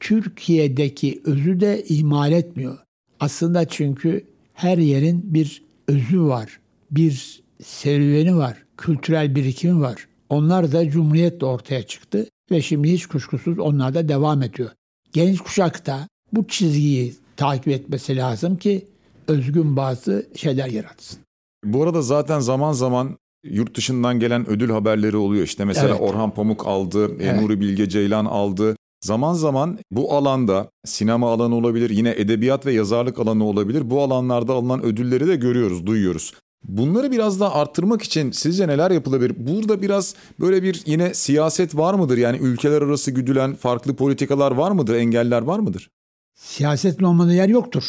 Türkiye'deki 0.00 1.23
özü 1.25 1.61
de 1.61 1.85
ihmal 1.85 2.33
etmiyor. 2.33 2.78
Aslında 3.21 3.69
çünkü 3.69 4.25
her 4.54 4.78
yerin 4.78 5.35
bir 5.35 5.70
özü 5.90 6.23
var, 6.23 6.61
bir 6.90 7.42
serüveni 7.62 8.37
var, 8.37 8.64
kültürel 8.76 9.35
birikimi 9.35 9.80
var. 9.80 10.06
Onlar 10.28 10.73
da 10.73 10.90
Cumhuriyet'le 10.90 11.42
ortaya 11.42 11.82
çıktı 11.82 12.26
ve 12.50 12.62
şimdi 12.62 12.92
hiç 12.92 13.06
kuşkusuz 13.06 13.59
onlar 13.59 13.94
da 13.94 14.09
devam 14.09 14.42
ediyor. 14.42 14.70
Genç 15.12 15.40
kuşak 15.40 15.87
da 15.87 16.09
bu 16.32 16.49
çizgiyi 16.49 17.14
takip 17.37 17.68
etmesi 17.68 18.16
lazım 18.16 18.56
ki 18.56 18.87
özgün 19.28 19.76
bazı 19.76 20.26
şeyler 20.37 20.66
yaratsın. 20.66 21.18
Bu 21.64 21.82
arada 21.82 22.02
zaten 22.02 22.40
zaman 22.40 22.73
zaman 22.73 23.18
yurt 23.44 23.76
dışından 23.76 24.20
gelen 24.20 24.50
ödül 24.50 24.70
haberleri 24.70 25.16
oluyor. 25.16 25.44
İşte 25.44 25.64
mesela 25.64 25.88
evet. 25.88 26.00
Orhan 26.00 26.30
Pamuk 26.30 26.66
aldı, 26.66 27.23
e, 27.23 27.25
evet. 27.25 27.42
Nuri 27.42 27.61
Bilge 27.61 27.88
Ceylan 27.88 28.25
aldı. 28.25 28.76
Zaman 29.00 29.35
zaman 29.35 29.78
bu 29.90 30.14
alanda 30.14 30.71
sinema 30.85 31.33
alanı 31.33 31.54
olabilir, 31.54 31.90
yine 31.90 32.11
edebiyat 32.11 32.66
ve 32.66 32.73
yazarlık 32.73 33.19
alanı 33.19 33.45
olabilir. 33.45 33.90
Bu 33.90 34.02
alanlarda 34.02 34.52
alınan 34.52 34.83
ödülleri 34.83 35.26
de 35.26 35.37
görüyoruz, 35.37 35.87
duyuyoruz. 35.87 36.33
Bunları 36.64 37.11
biraz 37.11 37.40
daha 37.40 37.54
arttırmak 37.54 38.02
için 38.02 38.30
sizce 38.30 38.69
neler 38.69 38.90
yapılabilir? 38.90 39.35
Burada 39.38 39.83
biraz 39.83 40.14
böyle 40.40 40.62
bir 40.62 40.83
yine 40.87 41.14
siyaset 41.14 41.76
var 41.76 41.95
mıdır? 41.95 42.19
Yani 42.19 42.38
ülkeler 42.38 42.83
arası 42.83 43.11
güdülen 43.11 43.54
farklı 43.54 43.97
politikalar 43.97 44.52
var 44.52 44.71
mıdır? 44.71 44.95
Engeller 44.95 45.42
var 45.42 45.59
mıdır? 45.59 45.90
Siyasetin 46.35 47.04
olmadığı 47.04 47.35
yer 47.35 47.49
yoktur. 47.49 47.85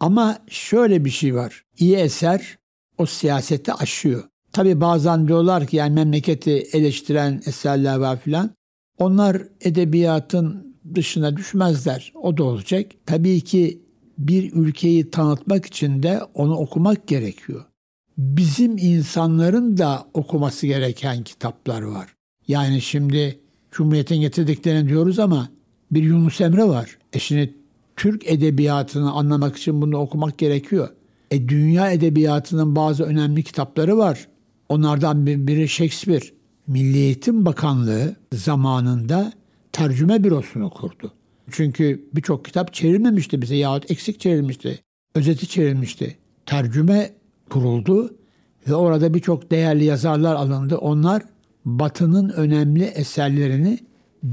Ama 0.00 0.38
şöyle 0.48 1.04
bir 1.04 1.10
şey 1.10 1.34
var. 1.34 1.62
İyi 1.78 1.96
eser 1.96 2.58
o 2.98 3.06
siyaseti 3.06 3.72
aşıyor. 3.72 4.22
Tabi 4.52 4.80
bazen 4.80 5.28
diyorlar 5.28 5.66
ki 5.66 5.76
yani 5.76 5.94
memleketi 5.94 6.50
eleştiren 6.50 7.42
eserler 7.46 7.96
var 7.96 8.20
filan. 8.20 8.50
Onlar 8.98 9.42
edebiyatın 9.60 10.76
dışına 10.94 11.36
düşmezler. 11.36 12.12
O 12.14 12.36
da 12.36 12.44
olacak. 12.44 12.86
Tabii 13.06 13.40
ki 13.40 13.82
bir 14.18 14.52
ülkeyi 14.52 15.10
tanıtmak 15.10 15.66
için 15.66 16.02
de 16.02 16.20
onu 16.34 16.56
okumak 16.56 17.06
gerekiyor. 17.06 17.64
Bizim 18.18 18.78
insanların 18.78 19.78
da 19.78 20.04
okuması 20.14 20.66
gereken 20.66 21.22
kitaplar 21.22 21.82
var. 21.82 22.14
Yani 22.48 22.80
şimdi 22.80 23.40
Cumhuriyet'in 23.70 24.20
getirdiklerini 24.20 24.88
diyoruz 24.88 25.18
ama 25.18 25.48
bir 25.90 26.02
Yunus 26.02 26.40
Emre 26.40 26.64
var. 26.64 26.98
E 27.12 27.18
şimdi 27.18 27.54
Türk 27.96 28.26
edebiyatını 28.26 29.12
anlamak 29.12 29.56
için 29.56 29.82
bunu 29.82 29.96
okumak 29.96 30.38
gerekiyor. 30.38 30.88
E 31.30 31.48
dünya 31.48 31.92
edebiyatının 31.92 32.76
bazı 32.76 33.04
önemli 33.04 33.42
kitapları 33.42 33.98
var. 33.98 34.28
Onlardan 34.68 35.26
biri 35.26 35.68
Shakespeare. 35.68 36.24
Milli 36.66 36.98
Eğitim 36.98 37.44
Bakanlığı 37.44 38.16
zamanında 38.34 39.32
tercüme 39.72 40.24
bürosunu 40.24 40.70
kurdu. 40.70 41.12
Çünkü 41.50 42.08
birçok 42.14 42.44
kitap 42.44 42.72
çevrilmemişti 42.72 43.42
bize 43.42 43.56
yahut 43.56 43.90
eksik 43.90 44.20
çevrilmişti. 44.20 44.80
Özeti 45.14 45.48
çevrilmişti. 45.48 46.16
Tercüme 46.46 47.10
kuruldu 47.50 48.14
ve 48.68 48.74
orada 48.74 49.14
birçok 49.14 49.50
değerli 49.50 49.84
yazarlar 49.84 50.34
alındı. 50.34 50.76
Onlar 50.76 51.22
Batı'nın 51.64 52.28
önemli 52.28 52.84
eserlerini 52.84 53.78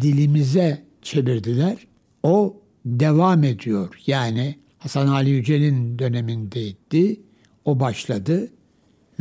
dilimize 0.02 0.84
çevirdiler. 1.02 1.78
O 2.24 2.62
devam 2.86 3.44
ediyor. 3.44 3.96
Yani 4.08 4.56
Hasan 4.78 5.08
Ali 5.08 5.30
Yücel'in 5.30 6.00
dönemindeydi. 6.00 7.22
O 7.66 7.80
başladı 7.80 8.50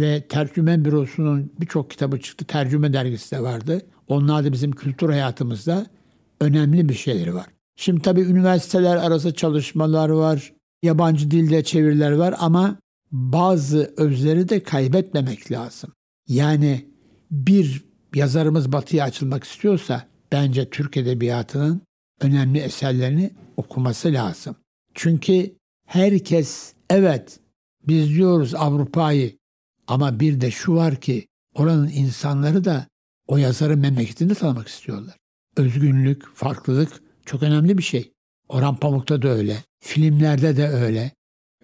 ve 0.01 0.27
tercüme 0.29 0.85
bürosunun 0.85 1.53
birçok 1.61 1.91
kitabı 1.91 2.21
çıktı. 2.21 2.45
Tercüme 2.45 2.93
dergisi 2.93 3.37
de 3.37 3.43
vardı. 3.43 3.83
Onlar 4.09 4.45
da 4.45 4.53
bizim 4.53 4.73
kültür 4.73 5.09
hayatımızda 5.09 5.87
önemli 6.41 6.89
bir 6.89 6.95
şeyleri 6.95 7.35
var. 7.35 7.47
Şimdi 7.77 8.03
tabii 8.03 8.21
üniversiteler 8.21 8.97
arası 8.97 9.35
çalışmalar 9.35 10.09
var. 10.09 10.53
Yabancı 10.83 11.31
dilde 11.31 11.65
çeviriler 11.65 12.13
var 12.13 12.35
ama 12.39 12.77
bazı 13.13 13.95
özleri 13.97 14.49
de 14.49 14.63
kaybetmemek 14.63 15.53
lazım. 15.53 15.93
Yani 16.29 16.87
bir 17.31 17.85
yazarımız 18.15 18.73
batıya 18.73 19.05
açılmak 19.05 19.45
istiyorsa 19.45 20.07
bence 20.33 20.71
Türk 20.71 20.97
Edebiyatı'nın 20.97 21.83
önemli 22.21 22.59
eserlerini 22.59 23.31
okuması 23.57 24.13
lazım. 24.13 24.57
Çünkü 24.95 25.55
herkes 25.87 26.73
evet 26.91 27.41
biz 27.89 28.09
diyoruz 28.09 28.55
Avrupa'yı 28.55 29.40
ama 29.91 30.21
bir 30.21 30.41
de 30.41 30.51
şu 30.51 30.75
var 30.75 30.97
ki 30.97 31.27
oranın 31.55 31.89
insanları 31.89 32.65
da 32.65 32.87
o 33.27 33.37
yazarın 33.37 33.79
memleketini 33.79 34.35
tanımak 34.35 34.69
istiyorlar. 34.69 35.17
Özgünlük, 35.57 36.37
farklılık 36.37 37.03
çok 37.27 37.43
önemli 37.43 37.79
bir 37.79 37.83
şey. 37.83 38.13
Orhan 38.49 38.77
Pamuk'ta 38.77 39.23
da 39.23 39.29
öyle. 39.29 39.57
Filmlerde 39.81 40.57
de 40.57 40.69
öyle. 40.69 41.13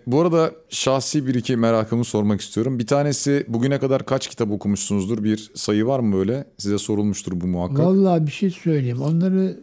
Bu 0.06 0.20
arada 0.20 0.54
şahsi 0.70 1.26
bir 1.26 1.34
iki 1.34 1.56
merakımı 1.56 2.04
sormak 2.04 2.40
istiyorum. 2.40 2.78
Bir 2.78 2.86
tanesi 2.86 3.44
bugüne 3.48 3.78
kadar 3.78 4.06
kaç 4.06 4.28
kitap 4.28 4.50
okumuşsunuzdur? 4.50 5.24
Bir 5.24 5.50
sayı 5.54 5.86
var 5.86 6.00
mı 6.00 6.16
böyle? 6.16 6.46
Size 6.58 6.78
sorulmuştur 6.78 7.40
bu 7.40 7.46
muhakkak. 7.46 7.86
Vallahi 7.86 8.26
bir 8.26 8.32
şey 8.32 8.50
söyleyeyim. 8.50 9.02
Onları 9.02 9.60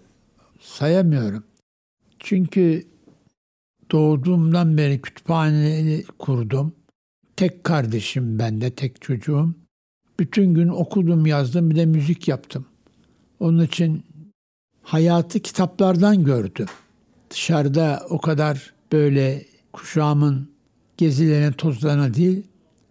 sayamıyorum. 0.62 1.44
Çünkü 2.20 2.84
doğduğumdan 3.92 4.78
beri 4.78 5.02
kütüphaneyi 5.02 6.06
kurdum. 6.20 6.74
Tek 7.36 7.64
kardeşim 7.64 8.40
ben 8.40 8.62
de, 8.62 8.72
tek 8.72 9.02
çocuğum. 9.02 9.56
Bütün 10.20 10.54
gün 10.54 10.68
okudum, 10.68 11.26
yazdım, 11.26 11.70
bir 11.70 11.76
de 11.76 11.86
müzik 11.86 12.28
yaptım. 12.28 12.66
Onun 13.40 13.64
için 13.64 14.04
hayatı 14.84 15.40
kitaplardan 15.40 16.24
gördüm. 16.24 16.68
Dışarıda 17.30 18.06
o 18.10 18.22
kadar 18.22 18.74
böyle 18.92 19.46
kuşağımın 19.74 20.50
gezilerine, 20.98 21.54
tozlarına 21.54 22.14
değil, 22.14 22.44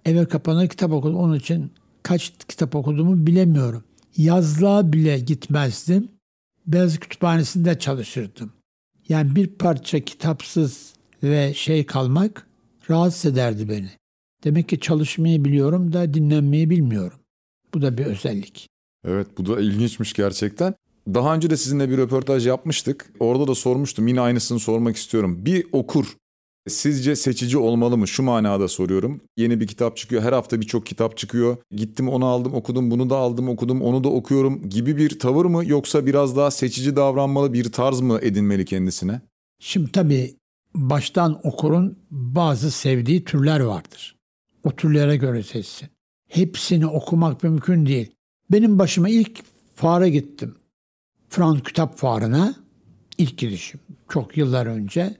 eve 0.04 0.24
kapanır 0.24 0.68
kitap 0.68 0.92
okudum. 0.92 1.16
Onun 1.16 1.34
için 1.34 1.72
kaç 2.02 2.32
kitap 2.48 2.74
okuduğumu 2.74 3.26
bilemiyorum. 3.26 3.84
Yazlığa 4.16 4.92
bile 4.92 5.18
gitmezdim. 5.18 6.08
Beyaz 6.66 6.98
Kütüphanesi'nde 6.98 7.78
çalışırdım. 7.78 8.52
Yani 9.08 9.36
bir 9.36 9.46
parça 9.46 10.00
kitapsız 10.00 10.92
ve 11.22 11.54
şey 11.54 11.86
kalmak 11.86 12.46
rahatsız 12.90 13.32
ederdi 13.32 13.68
beni. 13.68 13.90
Demek 14.44 14.68
ki 14.68 14.80
çalışmayı 14.80 15.44
biliyorum 15.44 15.92
da 15.92 16.14
dinlenmeyi 16.14 16.70
bilmiyorum. 16.70 17.18
Bu 17.74 17.82
da 17.82 17.98
bir 17.98 18.06
özellik. 18.06 18.68
Evet 19.08 19.26
bu 19.38 19.46
da 19.46 19.60
ilginçmiş 19.60 20.12
gerçekten. 20.12 20.74
Daha 21.14 21.34
önce 21.34 21.50
de 21.50 21.56
sizinle 21.56 21.90
bir 21.90 21.98
röportaj 21.98 22.46
yapmıştık. 22.46 23.12
Orada 23.20 23.46
da 23.46 23.54
sormuştum. 23.54 24.08
Yine 24.08 24.20
aynısını 24.20 24.58
sormak 24.58 24.96
istiyorum. 24.96 25.46
Bir 25.46 25.66
okur 25.72 26.16
Sizce 26.68 27.16
seçici 27.16 27.58
olmalı 27.58 27.98
mı? 27.98 28.08
Şu 28.08 28.22
manada 28.22 28.68
soruyorum. 28.68 29.20
Yeni 29.36 29.60
bir 29.60 29.66
kitap 29.66 29.96
çıkıyor. 29.96 30.22
Her 30.22 30.32
hafta 30.32 30.60
birçok 30.60 30.86
kitap 30.86 31.16
çıkıyor. 31.16 31.56
Gittim 31.70 32.08
onu 32.08 32.26
aldım 32.26 32.54
okudum, 32.54 32.90
bunu 32.90 33.10
da 33.10 33.16
aldım 33.16 33.48
okudum, 33.48 33.82
onu 33.82 34.04
da 34.04 34.08
okuyorum 34.08 34.68
gibi 34.68 34.96
bir 34.96 35.18
tavır 35.18 35.44
mı? 35.44 35.62
Yoksa 35.66 36.06
biraz 36.06 36.36
daha 36.36 36.50
seçici 36.50 36.96
davranmalı 36.96 37.52
bir 37.52 37.72
tarz 37.72 38.00
mı 38.00 38.18
edinmeli 38.22 38.64
kendisine? 38.64 39.20
Şimdi 39.60 39.92
tabii 39.92 40.34
baştan 40.74 41.40
okurun 41.46 41.98
bazı 42.10 42.70
sevdiği 42.70 43.24
türler 43.24 43.60
vardır. 43.60 44.16
O 44.64 44.76
türlere 44.76 45.16
göre 45.16 45.42
seçsin. 45.42 45.88
Hepsini 46.28 46.86
okumak 46.86 47.42
mümkün 47.42 47.86
değil. 47.86 48.12
Benim 48.50 48.78
başıma 48.78 49.08
ilk 49.08 49.42
fuara 49.74 50.08
gittim. 50.08 50.54
Frans 51.28 51.62
Kitap 51.62 51.98
Fuarı'na 51.98 52.54
ilk 53.18 53.38
girişim. 53.38 53.80
Çok 54.08 54.36
yıllar 54.36 54.66
önce. 54.66 55.16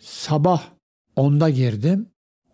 Sabah 0.00 0.70
Onda 1.16 1.50
girdim. 1.50 2.06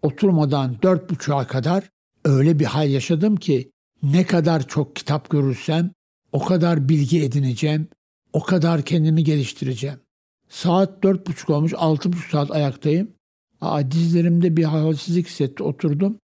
Oturmadan 0.03 0.77
dört 0.83 1.11
buçuğa 1.11 1.47
kadar 1.47 1.85
öyle 2.25 2.59
bir 2.59 2.65
hal 2.65 2.91
yaşadım 2.91 3.37
ki 3.37 3.71
ne 4.03 4.27
kadar 4.27 4.69
çok 4.69 4.97
kitap 4.97 5.31
görürsem 5.31 5.91
o 6.33 6.45
kadar 6.45 6.89
bilgi 6.89 7.23
edineceğim, 7.23 7.89
o 8.33 8.43
kadar 8.43 8.83
kendimi 8.83 9.25
geliştireceğim. 9.25 9.99
Saat 10.49 11.03
dört 11.03 11.27
buçuk 11.27 11.51
olmuş, 11.51 11.73
altı 11.77 12.13
buçuk 12.13 12.31
saat 12.31 12.51
ayaktayım. 12.51 13.11
Aa, 13.61 13.91
dizlerimde 13.91 14.57
bir 14.57 14.65
halsizlik 14.65 15.27
hissetti, 15.27 15.63
oturdum. 15.63 16.19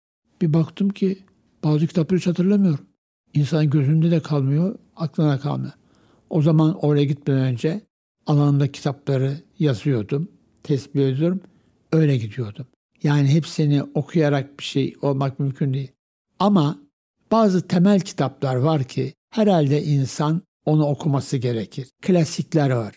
Bir 0.42 0.54
baktım 0.54 0.90
ki 0.90 1.18
bazı 1.64 1.88
kitapları 1.88 2.20
hiç 2.20 2.28
hatırlamıyorum. 2.28 2.86
İnsanın 3.34 3.70
gözünde 3.70 4.12
de 4.12 4.20
kalmıyor, 4.20 4.76
aklına 4.96 5.40
kalmıyor. 5.40 5.74
O 6.30 6.42
zaman 6.42 6.86
oraya 6.86 7.04
gitmeden 7.04 7.42
önce 7.42 7.82
alanımda 8.26 8.72
kitapları 8.72 9.38
yazıyordum, 9.60 10.28
tespit 10.64 10.96
ediyorum. 10.96 11.42
Öyle 11.92 12.18
gidiyordum. 12.18 12.68
Yani 13.04 13.28
hepsini 13.28 13.84
okuyarak 13.84 14.60
bir 14.60 14.64
şey 14.64 14.96
olmak 15.02 15.40
mümkün 15.40 15.74
değil. 15.74 15.92
Ama 16.40 16.80
bazı 17.32 17.68
temel 17.68 18.00
kitaplar 18.00 18.56
var 18.56 18.84
ki 18.84 19.14
herhalde 19.30 19.84
insan 19.84 20.42
onu 20.66 20.86
okuması 20.86 21.38
gerekir. 21.38 21.90
Klasikler 22.02 22.70
var. 22.70 22.96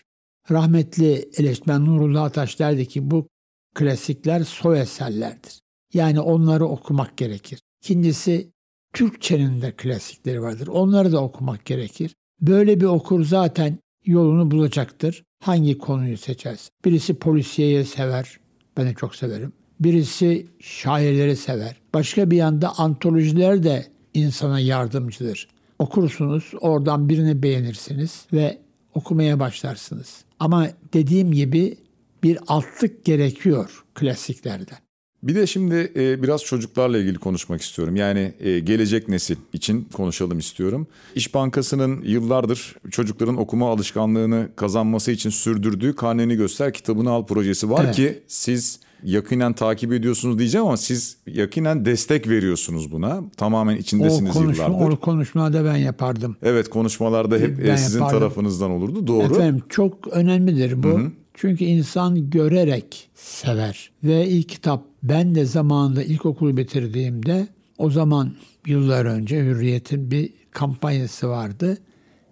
Rahmetli 0.51 1.29
eleştirmen 1.37 1.85
Nurullah 1.85 2.23
Ataş 2.23 2.59
derdi 2.59 2.87
ki 2.87 3.11
bu 3.11 3.27
klasikler 3.75 4.43
soy 4.43 4.81
eserlerdir. 4.81 5.62
Yani 5.93 6.19
onları 6.19 6.65
okumak 6.65 7.17
gerekir. 7.17 7.59
İkincisi 7.83 8.53
Türkçenin 8.93 9.61
de 9.61 9.71
klasikleri 9.71 10.41
vardır. 10.41 10.67
Onları 10.67 11.11
da 11.11 11.23
okumak 11.23 11.65
gerekir. 11.65 12.15
Böyle 12.41 12.79
bir 12.79 12.85
okur 12.85 13.25
zaten 13.25 13.77
yolunu 14.05 14.51
bulacaktır. 14.51 15.23
Hangi 15.43 15.77
konuyu 15.77 16.17
seçerse. 16.17 16.69
Birisi 16.85 17.13
polisiyeyi 17.13 17.85
sever, 17.85 18.39
ben 18.77 18.87
de 18.87 18.93
çok 18.93 19.15
severim. 19.15 19.53
Birisi 19.79 20.47
şairleri 20.59 21.35
sever. 21.35 21.75
Başka 21.93 22.31
bir 22.31 22.37
yanda 22.37 22.77
antolojiler 22.77 23.63
de 23.63 23.87
insana 24.13 24.59
yardımcıdır. 24.59 25.47
Okursunuz, 25.79 26.51
oradan 26.61 27.09
birini 27.09 27.43
beğenirsiniz 27.43 28.25
ve 28.33 28.57
okumaya 28.93 29.39
başlarsınız. 29.39 30.25
Ama 30.39 30.67
dediğim 30.93 31.31
gibi 31.31 31.77
bir 32.23 32.39
altlık 32.47 33.05
gerekiyor 33.05 33.83
klasiklerden. 33.93 34.77
Bir 35.23 35.35
de 35.35 35.47
şimdi 35.47 35.91
e, 35.95 36.23
biraz 36.23 36.43
çocuklarla 36.43 36.97
ilgili 36.97 37.17
konuşmak 37.17 37.61
istiyorum. 37.61 37.95
Yani 37.95 38.33
e, 38.39 38.59
gelecek 38.59 39.09
nesil 39.09 39.35
için 39.53 39.87
konuşalım 39.93 40.39
istiyorum. 40.39 40.87
İş 41.15 41.33
Bankası'nın 41.33 42.01
yıllardır 42.01 42.75
çocukların 42.91 43.37
okuma 43.37 43.71
alışkanlığını 43.71 44.49
kazanması 44.55 45.11
için 45.11 45.29
sürdürdüğü 45.29 45.95
Karneni 45.95 46.35
Göster 46.35 46.73
kitabını 46.73 47.11
al 47.11 47.25
projesi 47.25 47.69
var 47.69 47.85
evet. 47.85 47.95
ki 47.95 48.19
siz 48.27 48.79
yakinen 49.03 49.53
takip 49.53 49.93
ediyorsunuz 49.93 50.39
diyeceğim 50.39 50.67
ama 50.67 50.77
siz 50.77 51.17
yakinen 51.27 51.85
destek 51.85 52.29
veriyorsunuz 52.29 52.91
buna. 52.91 53.21
Tamamen 53.37 53.77
içindesiniz 53.77 54.35
o 54.35 54.39
konuşma, 54.39 54.65
yıllardır. 54.65 54.93
O 54.93 54.99
konuşmada 54.99 55.65
ben 55.65 55.77
yapardım. 55.77 56.35
Evet 56.43 56.69
konuşmalarda 56.69 57.37
hep 57.37 57.67
ben 57.67 57.75
sizin 57.75 57.99
yapardım. 57.99 58.19
tarafınızdan 58.19 58.71
olurdu. 58.71 59.07
Doğru. 59.07 59.33
Efendim 59.33 59.63
çok 59.69 60.07
önemlidir 60.07 60.83
bu. 60.83 60.87
Hı-hı. 60.87 61.11
Çünkü 61.33 61.63
insan 61.63 62.29
görerek 62.29 63.09
sever. 63.15 63.91
Ve 64.03 64.27
ilk 64.27 64.49
kitap 64.49 64.92
ben 65.03 65.35
de 65.35 65.45
zamanında 65.45 66.03
ilkokulu 66.03 66.57
bitirdiğimde 66.57 67.47
o 67.77 67.89
zaman 67.89 68.33
yıllar 68.65 69.05
önce 69.05 69.45
Hürriyet'in 69.45 70.11
bir 70.11 70.29
kampanyası 70.51 71.29
vardı. 71.29 71.77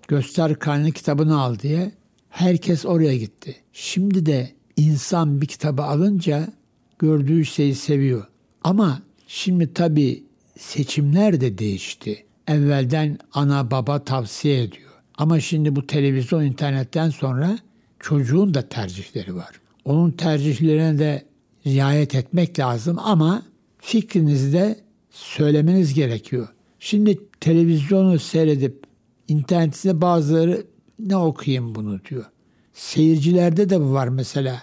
Göster 0.07 0.59
karnı 0.59 0.91
kitabını 0.91 1.41
al 1.41 1.59
diye. 1.59 1.91
Herkes 2.29 2.85
oraya 2.85 3.17
gitti. 3.17 3.55
Şimdi 3.73 4.25
de 4.25 4.51
insan 4.77 5.41
bir 5.41 5.47
kitabı 5.47 5.83
alınca 5.83 6.47
gördüğü 6.99 7.45
şeyi 7.45 7.75
seviyor. 7.75 8.25
Ama 8.63 9.01
şimdi 9.27 9.73
tabii 9.73 10.23
seçimler 10.59 11.41
de 11.41 11.57
değişti. 11.57 12.25
Evvelden 12.47 13.17
ana 13.33 13.71
baba 13.71 14.03
tavsiye 14.03 14.63
ediyor. 14.63 14.91
Ama 15.17 15.39
şimdi 15.39 15.75
bu 15.75 15.87
televizyon 15.87 16.43
internetten 16.43 17.09
sonra 17.09 17.59
çocuğun 17.99 18.53
da 18.53 18.69
tercihleri 18.69 19.35
var. 19.35 19.51
Onun 19.85 20.11
tercihlerine 20.11 20.99
de 20.99 21.30
riayet 21.65 22.15
etmek 22.15 22.59
lazım 22.59 22.99
ama 22.99 23.43
fikrinizi 23.77 24.53
de 24.53 24.79
söylemeniz 25.09 25.93
gerekiyor. 25.93 26.47
Şimdi 26.79 27.19
televizyonu 27.39 28.19
seyredip 28.19 28.83
internette 29.27 30.01
bazıları 30.01 30.65
ne 30.99 31.17
okuyayım 31.17 31.75
bunu 31.75 31.99
diyor. 32.09 32.25
Seyircilerde 32.73 33.69
de 33.69 33.81
bu 33.81 33.93
var 33.93 34.07
mesela. 34.07 34.61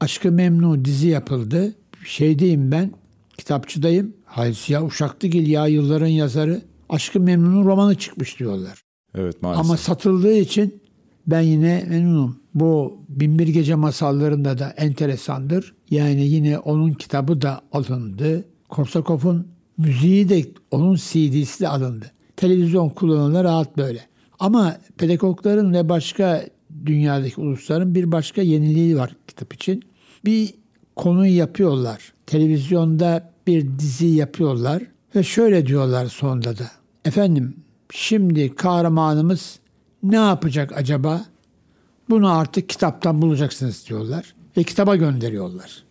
Aşkı 0.00 0.32
Memnu 0.32 0.84
dizi 0.84 1.08
yapıldı. 1.08 1.74
Şeydeyim 2.04 2.72
ben, 2.72 2.90
kitapçıdayım. 3.38 4.14
Hayır 4.24 4.64
ya 4.68 4.84
Uşaklıgil 4.84 5.46
ya 5.46 5.66
yılların 5.66 6.06
yazarı. 6.06 6.62
Aşkı 6.88 7.20
Memnun'un 7.20 7.64
romanı 7.64 7.94
çıkmış 7.94 8.38
diyorlar. 8.38 8.82
Evet 9.14 9.42
maalesef. 9.42 9.64
Ama 9.64 9.76
satıldığı 9.76 10.36
için 10.36 10.82
ben 11.26 11.40
yine 11.40 11.86
memnunum. 11.88 12.39
Bu 12.54 12.98
Binbir 13.08 13.48
Gece 13.48 13.74
masallarında 13.74 14.58
da 14.58 14.68
enteresandır. 14.68 15.74
Yani 15.90 16.26
yine 16.26 16.58
onun 16.58 16.92
kitabı 16.92 17.42
da 17.42 17.60
alındı. 17.72 18.44
Korsakov'un 18.68 19.46
müziği 19.78 20.28
de 20.28 20.44
onun 20.70 20.94
CD'si 20.94 21.60
de 21.60 21.68
alındı. 21.68 22.10
Televizyon 22.36 22.88
kullanılır 22.88 23.44
rahat 23.44 23.76
böyle. 23.76 24.00
Ama 24.38 24.76
pedagogların 24.98 25.72
ve 25.72 25.88
başka 25.88 26.44
dünyadaki 26.86 27.40
ulusların 27.40 27.94
bir 27.94 28.12
başka 28.12 28.42
yeniliği 28.42 28.96
var 28.96 29.16
kitap 29.28 29.54
için. 29.54 29.82
Bir 30.24 30.54
konuyu 30.96 31.36
yapıyorlar. 31.36 32.12
Televizyonda 32.26 33.32
bir 33.46 33.78
dizi 33.78 34.06
yapıyorlar 34.06 34.82
ve 35.16 35.22
şöyle 35.22 35.66
diyorlar 35.66 36.06
sonunda 36.06 36.58
da. 36.58 36.70
Efendim 37.04 37.56
şimdi 37.92 38.54
kahramanımız 38.54 39.58
ne 40.02 40.16
yapacak 40.16 40.72
acaba? 40.76 41.24
Bunu 42.10 42.38
artık 42.38 42.68
kitaptan 42.68 43.22
bulacaksınız 43.22 43.88
diyorlar 43.88 44.34
ve 44.56 44.62
kitaba 44.62 44.96
gönderiyorlar. 44.96 45.84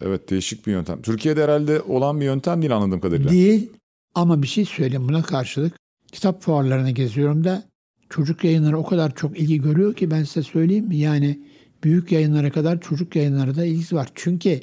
Evet 0.00 0.30
değişik 0.30 0.66
bir 0.66 0.72
yöntem. 0.72 1.02
Türkiye'de 1.02 1.44
herhalde 1.44 1.80
olan 1.80 2.20
bir 2.20 2.24
yöntem 2.24 2.62
değil 2.62 2.76
anladığım 2.76 3.00
kadarıyla. 3.00 3.30
Değil 3.30 3.70
ama 4.14 4.42
bir 4.42 4.46
şey 4.46 4.64
söyleyeyim 4.64 5.08
buna 5.08 5.22
karşılık. 5.22 5.72
Kitap 6.12 6.42
fuarlarına 6.42 6.90
geziyorum 6.90 7.44
da 7.44 7.62
çocuk 8.10 8.44
yayınları 8.44 8.78
o 8.78 8.86
kadar 8.86 9.14
çok 9.14 9.38
ilgi 9.38 9.62
görüyor 9.62 9.94
ki 9.94 10.10
ben 10.10 10.24
size 10.24 10.42
söyleyeyim? 10.42 10.92
Yani 10.92 11.40
büyük 11.84 12.12
yayınlara 12.12 12.50
kadar 12.50 12.80
çocuk 12.80 13.16
yayınları 13.16 13.56
da 13.56 13.64
ilgisi 13.64 13.96
var. 13.96 14.08
Çünkü 14.14 14.60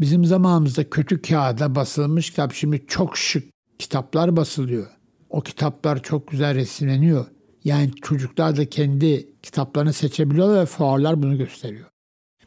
bizim 0.00 0.24
zamanımızda 0.24 0.90
kötü 0.90 1.22
kağıda 1.22 1.74
basılmış 1.74 2.30
kitap 2.30 2.52
şimdi 2.52 2.84
çok 2.88 3.16
şık 3.16 3.44
kitaplar 3.78 4.36
basılıyor. 4.36 4.86
O 5.30 5.40
kitaplar 5.40 6.02
çok 6.02 6.28
güzel 6.28 6.54
resimleniyor. 6.54 7.26
Yani 7.64 7.90
çocuklar 8.02 8.56
da 8.56 8.68
kendi 8.68 9.28
kitaplarını 9.42 9.92
seçebiliyor 9.92 10.56
ve 10.56 10.66
fuarlar 10.66 11.22
bunu 11.22 11.38
gösteriyor. 11.38 11.86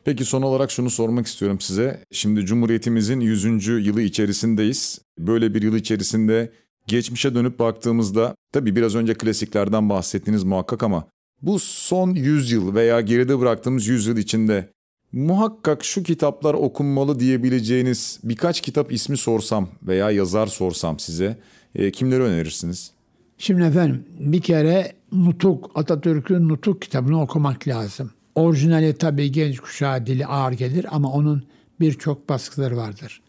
Peki 0.04 0.26
son 0.26 0.42
olarak 0.42 0.72
şunu 0.72 0.90
sormak 0.90 1.28
istiyorum 1.28 1.60
size. 1.62 2.04
Şimdi 2.12 2.46
Cumhuriyetimizin 2.46 3.20
100. 3.20 3.68
yılı 3.68 4.02
içerisindeyiz. 4.02 5.02
Böyle 5.20 5.54
bir 5.54 5.62
yıl 5.62 5.76
içerisinde 5.76 6.52
geçmişe 6.88 7.36
dönüp 7.36 7.60
baktığımızda 7.60 8.36
tabii 8.54 8.76
biraz 8.76 8.96
önce 8.96 9.14
klasiklerden 9.14 9.90
bahsettiniz 9.90 10.44
muhakkak 10.44 10.84
ama 10.84 11.08
bu 11.42 11.60
son 11.60 12.10
100 12.14 12.52
yıl 12.52 12.76
veya 12.76 13.02
geride 13.02 13.40
bıraktığımız 13.40 13.88
100 13.88 14.08
yıl 14.08 14.18
içinde 14.18 14.70
muhakkak 15.12 15.86
şu 15.86 16.04
kitaplar 16.04 16.54
okunmalı 16.54 17.20
diyebileceğiniz 17.20 18.20
birkaç 18.24 18.62
kitap 18.62 18.92
ismi 18.92 19.18
sorsam 19.18 19.70
veya 19.84 20.12
yazar 20.12 20.48
sorsam 20.48 21.00
size 21.00 21.38
e, 21.76 21.92
kimleri 21.92 22.24
önerirsiniz? 22.24 22.92
Şimdi 23.38 23.64
efendim 23.64 24.06
bir 24.20 24.42
kere 24.42 24.97
Nutuk, 25.12 25.72
Atatürk'ün 25.76 26.50
Nutuk 26.50 26.82
kitabını 26.82 27.22
okumak 27.22 27.68
lazım. 27.68 28.12
Orijinali 28.36 28.98
tabii 28.98 29.32
genç 29.32 29.60
kuşağı 29.60 30.06
dili 30.06 30.26
ağır 30.26 30.52
gelir 30.52 30.86
ama 30.92 31.12
onun 31.12 31.44
birçok 31.80 32.30
baskıları 32.30 32.78
vardır. 32.78 33.22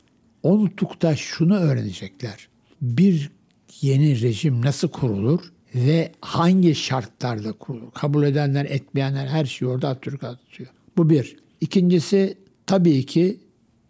O 0.43 0.65
Nutuk'ta 0.65 1.17
şunu 1.17 1.57
öğrenecekler. 1.57 2.49
Bir 2.83 3.31
yeni 3.81 4.21
rejim 4.23 4.65
nasıl 4.65 4.89
kurulur 4.89 5.41
ve 5.75 6.13
hangi 6.21 6.75
şartlarda 6.75 7.53
kurulur? 7.53 7.91
Kabul 7.91 8.23
edenler, 8.23 8.65
etmeyenler 8.65 9.27
her 9.27 9.45
şeyi 9.45 9.69
orada 9.69 9.89
Atatürk 9.89 10.25
atıyor. 10.25 10.69
Bu 10.97 11.11
bir. 11.11 11.37
İkincisi 11.61 12.39
tabii 12.67 13.07
ki 13.07 13.41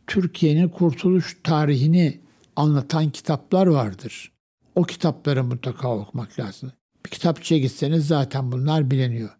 Türkiye'nin 0.06 0.68
kurtuluş 0.68 1.36
tarihini 1.44 2.20
anlatan 2.56 3.10
kitaplar 3.10 3.66
vardır. 3.66 4.32
O 4.74 4.82
kitapları 4.82 5.44
mutlaka 5.44 5.96
okumak 5.96 6.38
lazım. 6.38 6.72
Bir 7.06 7.10
kitapçıya 7.10 7.60
gitseniz 7.60 8.06
zaten 8.06 8.52
bunlar 8.52 8.90
biliniyor. 8.90 9.30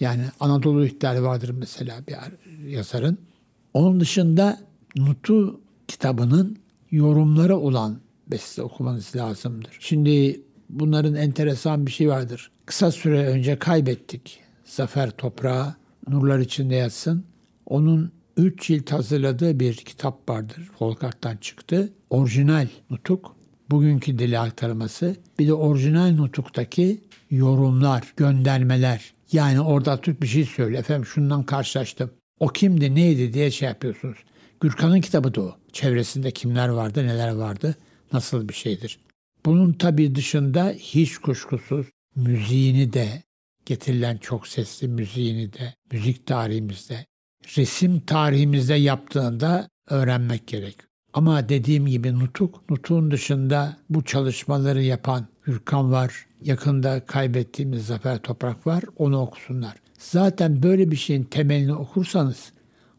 Yani 0.00 0.22
Anadolu 0.40 0.86
İhtilali 0.86 1.22
vardır 1.22 1.50
mesela 1.50 2.06
bir 2.06 2.16
yazarın. 2.70 3.18
Onun 3.74 4.00
dışında 4.00 4.60
Nutu 4.96 5.60
kitabının 5.88 6.58
yorumları 6.90 7.56
olan 7.56 8.00
beste 8.26 8.62
okumanız 8.62 9.16
lazımdır. 9.16 9.76
Şimdi 9.80 10.42
bunların 10.68 11.14
enteresan 11.14 11.86
bir 11.86 11.90
şey 11.90 12.08
vardır. 12.08 12.50
Kısa 12.66 12.90
süre 12.90 13.26
önce 13.26 13.58
kaybettik. 13.58 14.40
Zafer 14.64 15.10
Toprağı 15.10 15.74
nurlar 16.08 16.38
içinde 16.38 16.74
yatsın. 16.74 17.24
Onun 17.66 18.12
üç 18.36 18.66
cilt 18.66 18.92
hazırladığı 18.92 19.60
bir 19.60 19.74
kitap 19.74 20.28
vardır. 20.28 20.70
Folkart'tan 20.78 21.36
çıktı. 21.36 21.92
Orijinal 22.10 22.68
nutuk, 22.90 23.36
bugünkü 23.70 24.18
dili 24.18 24.38
aktarması. 24.38 25.16
Bir 25.38 25.48
de 25.48 25.54
orijinal 25.54 26.10
nutuktaki 26.10 27.00
yorumlar, 27.30 28.12
göndermeler. 28.16 29.14
Yani 29.32 29.60
orada 29.60 30.00
Türk 30.00 30.22
bir 30.22 30.26
şey 30.26 30.44
söyle. 30.44 30.78
Efendim 30.78 31.06
şundan 31.06 31.42
karşılaştım. 31.42 32.10
O 32.40 32.48
kimdi, 32.48 32.94
neydi 32.94 33.32
diye 33.32 33.50
şey 33.50 33.68
yapıyorsunuz. 33.68 34.18
Gürkan'ın 34.60 35.00
kitabı 35.00 35.34
da 35.34 35.40
o. 35.40 35.56
Çevresinde 35.72 36.30
kimler 36.30 36.68
vardı, 36.68 37.06
neler 37.06 37.30
vardı, 37.30 37.76
nasıl 38.12 38.48
bir 38.48 38.54
şeydir. 38.54 38.98
Bunun 39.46 39.72
tabii 39.72 40.14
dışında 40.14 40.74
hiç 40.78 41.18
kuşkusuz 41.18 41.86
müziğini 42.16 42.92
de, 42.92 43.22
getirilen 43.66 44.16
çok 44.16 44.46
sesli 44.46 44.88
müziğini 44.88 45.52
de, 45.52 45.74
müzik 45.92 46.26
tarihimizde, 46.26 47.06
resim 47.56 48.00
tarihimizde 48.00 48.74
yaptığında 48.74 49.68
öğrenmek 49.90 50.46
gerek. 50.46 50.76
Ama 51.12 51.48
dediğim 51.48 51.86
gibi 51.86 52.18
Nutuk, 52.18 52.70
Nutuk'un 52.70 53.10
dışında 53.10 53.76
bu 53.90 54.04
çalışmaları 54.04 54.82
yapan 54.82 55.26
Gürkan 55.48 55.92
var, 55.92 56.26
yakında 56.42 57.06
kaybettiğimiz 57.06 57.86
Zafer 57.86 58.18
Toprak 58.18 58.66
var, 58.66 58.84
onu 58.96 59.20
okusunlar. 59.20 59.74
Zaten 59.98 60.62
böyle 60.62 60.90
bir 60.90 60.96
şeyin 60.96 61.24
temelini 61.24 61.74
okursanız 61.74 62.52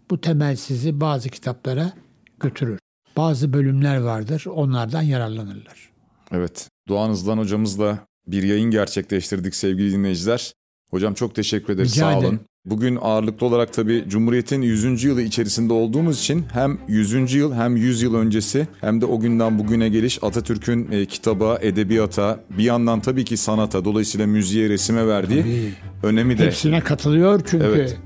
bu 0.09 0.21
temel 0.21 0.55
sizi 0.55 1.01
bazı 1.01 1.29
kitaplara 1.29 1.93
götürür. 2.39 2.79
Bazı 3.17 3.53
bölümler 3.53 3.97
vardır, 3.97 4.45
onlardan 4.45 5.01
yararlanırlar. 5.01 5.89
Evet, 6.31 6.69
Doğan 6.87 7.09
Hızlan 7.09 7.37
hocamızla 7.37 7.99
bir 8.27 8.43
yayın 8.43 8.71
gerçekleştirdik 8.71 9.55
sevgili 9.55 9.91
dinleyiciler. 9.91 10.53
Hocam 10.89 11.13
çok 11.13 11.35
teşekkür 11.35 11.73
ederiz. 11.73 11.95
Rica 11.95 12.11
Sağ 12.11 12.19
ederim. 12.19 12.39
Bugün 12.69 12.97
ağırlıklı 13.01 13.45
olarak 13.47 13.73
tabii 13.73 14.03
Cumhuriyet'in 14.07 14.61
100. 14.61 15.03
yılı 15.03 15.21
içerisinde 15.21 15.73
olduğumuz 15.73 16.19
için 16.19 16.45
hem 16.53 16.77
100. 16.87 17.33
yıl 17.33 17.53
hem 17.53 17.75
100 17.75 18.01
yıl 18.01 18.15
öncesi 18.15 18.67
hem 18.81 19.01
de 19.01 19.05
o 19.05 19.19
günden 19.19 19.59
bugüne 19.59 19.89
geliş 19.89 20.23
Atatürk'ün 20.23 20.91
e, 20.91 21.05
kitaba, 21.05 21.57
edebiyata, 21.61 22.39
bir 22.57 22.63
yandan 22.63 22.99
tabii 22.99 23.25
ki 23.25 23.37
sanata, 23.37 23.85
dolayısıyla 23.85 24.27
müziğe, 24.27 24.69
resime 24.69 25.07
verdiği 25.07 25.41
Tabii. 25.41 25.73
önemi 26.03 26.37
de 26.37 26.45
Hepsine 26.45 26.79
katılıyor 26.81 27.41
çünkü 27.45 27.65
Evet. 27.65 27.97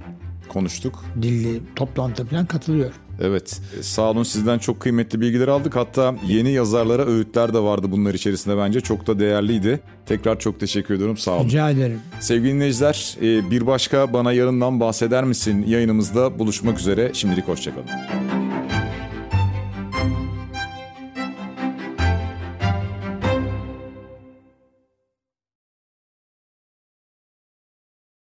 konuştuk. 0.49 1.05
dilli 1.21 1.59
toplantı 1.75 2.25
falan 2.25 2.45
katılıyor. 2.45 2.91
Evet 3.23 3.61
e, 3.79 3.83
sağ 3.83 4.09
olun 4.11 4.23
sizden 4.23 4.59
çok 4.59 4.79
kıymetli 4.79 5.21
bilgiler 5.21 5.47
aldık. 5.47 5.75
Hatta 5.75 6.15
yeni 6.27 6.51
yazarlara 6.51 7.05
öğütler 7.05 7.53
de 7.53 7.59
vardı 7.59 7.87
bunlar 7.91 8.13
içerisinde 8.13 8.57
bence. 8.57 8.81
Çok 8.81 9.07
da 9.07 9.19
değerliydi. 9.19 9.79
Tekrar 10.05 10.39
çok 10.39 10.59
teşekkür 10.59 10.93
ediyorum 10.93 11.17
sağ 11.17 11.31
olun. 11.31 11.45
Rica 11.45 11.69
ederim. 11.69 11.99
Sevgili 12.19 12.53
dinleyiciler 12.53 13.17
e, 13.21 13.51
bir 13.51 13.67
başka 13.67 14.13
bana 14.13 14.33
yarından 14.33 14.79
bahseder 14.79 15.23
misin 15.23 15.65
yayınımızda 15.67 16.39
buluşmak 16.39 16.79
üzere. 16.79 17.11
Şimdilik 17.13 17.47
hoşçakalın. 17.47 17.87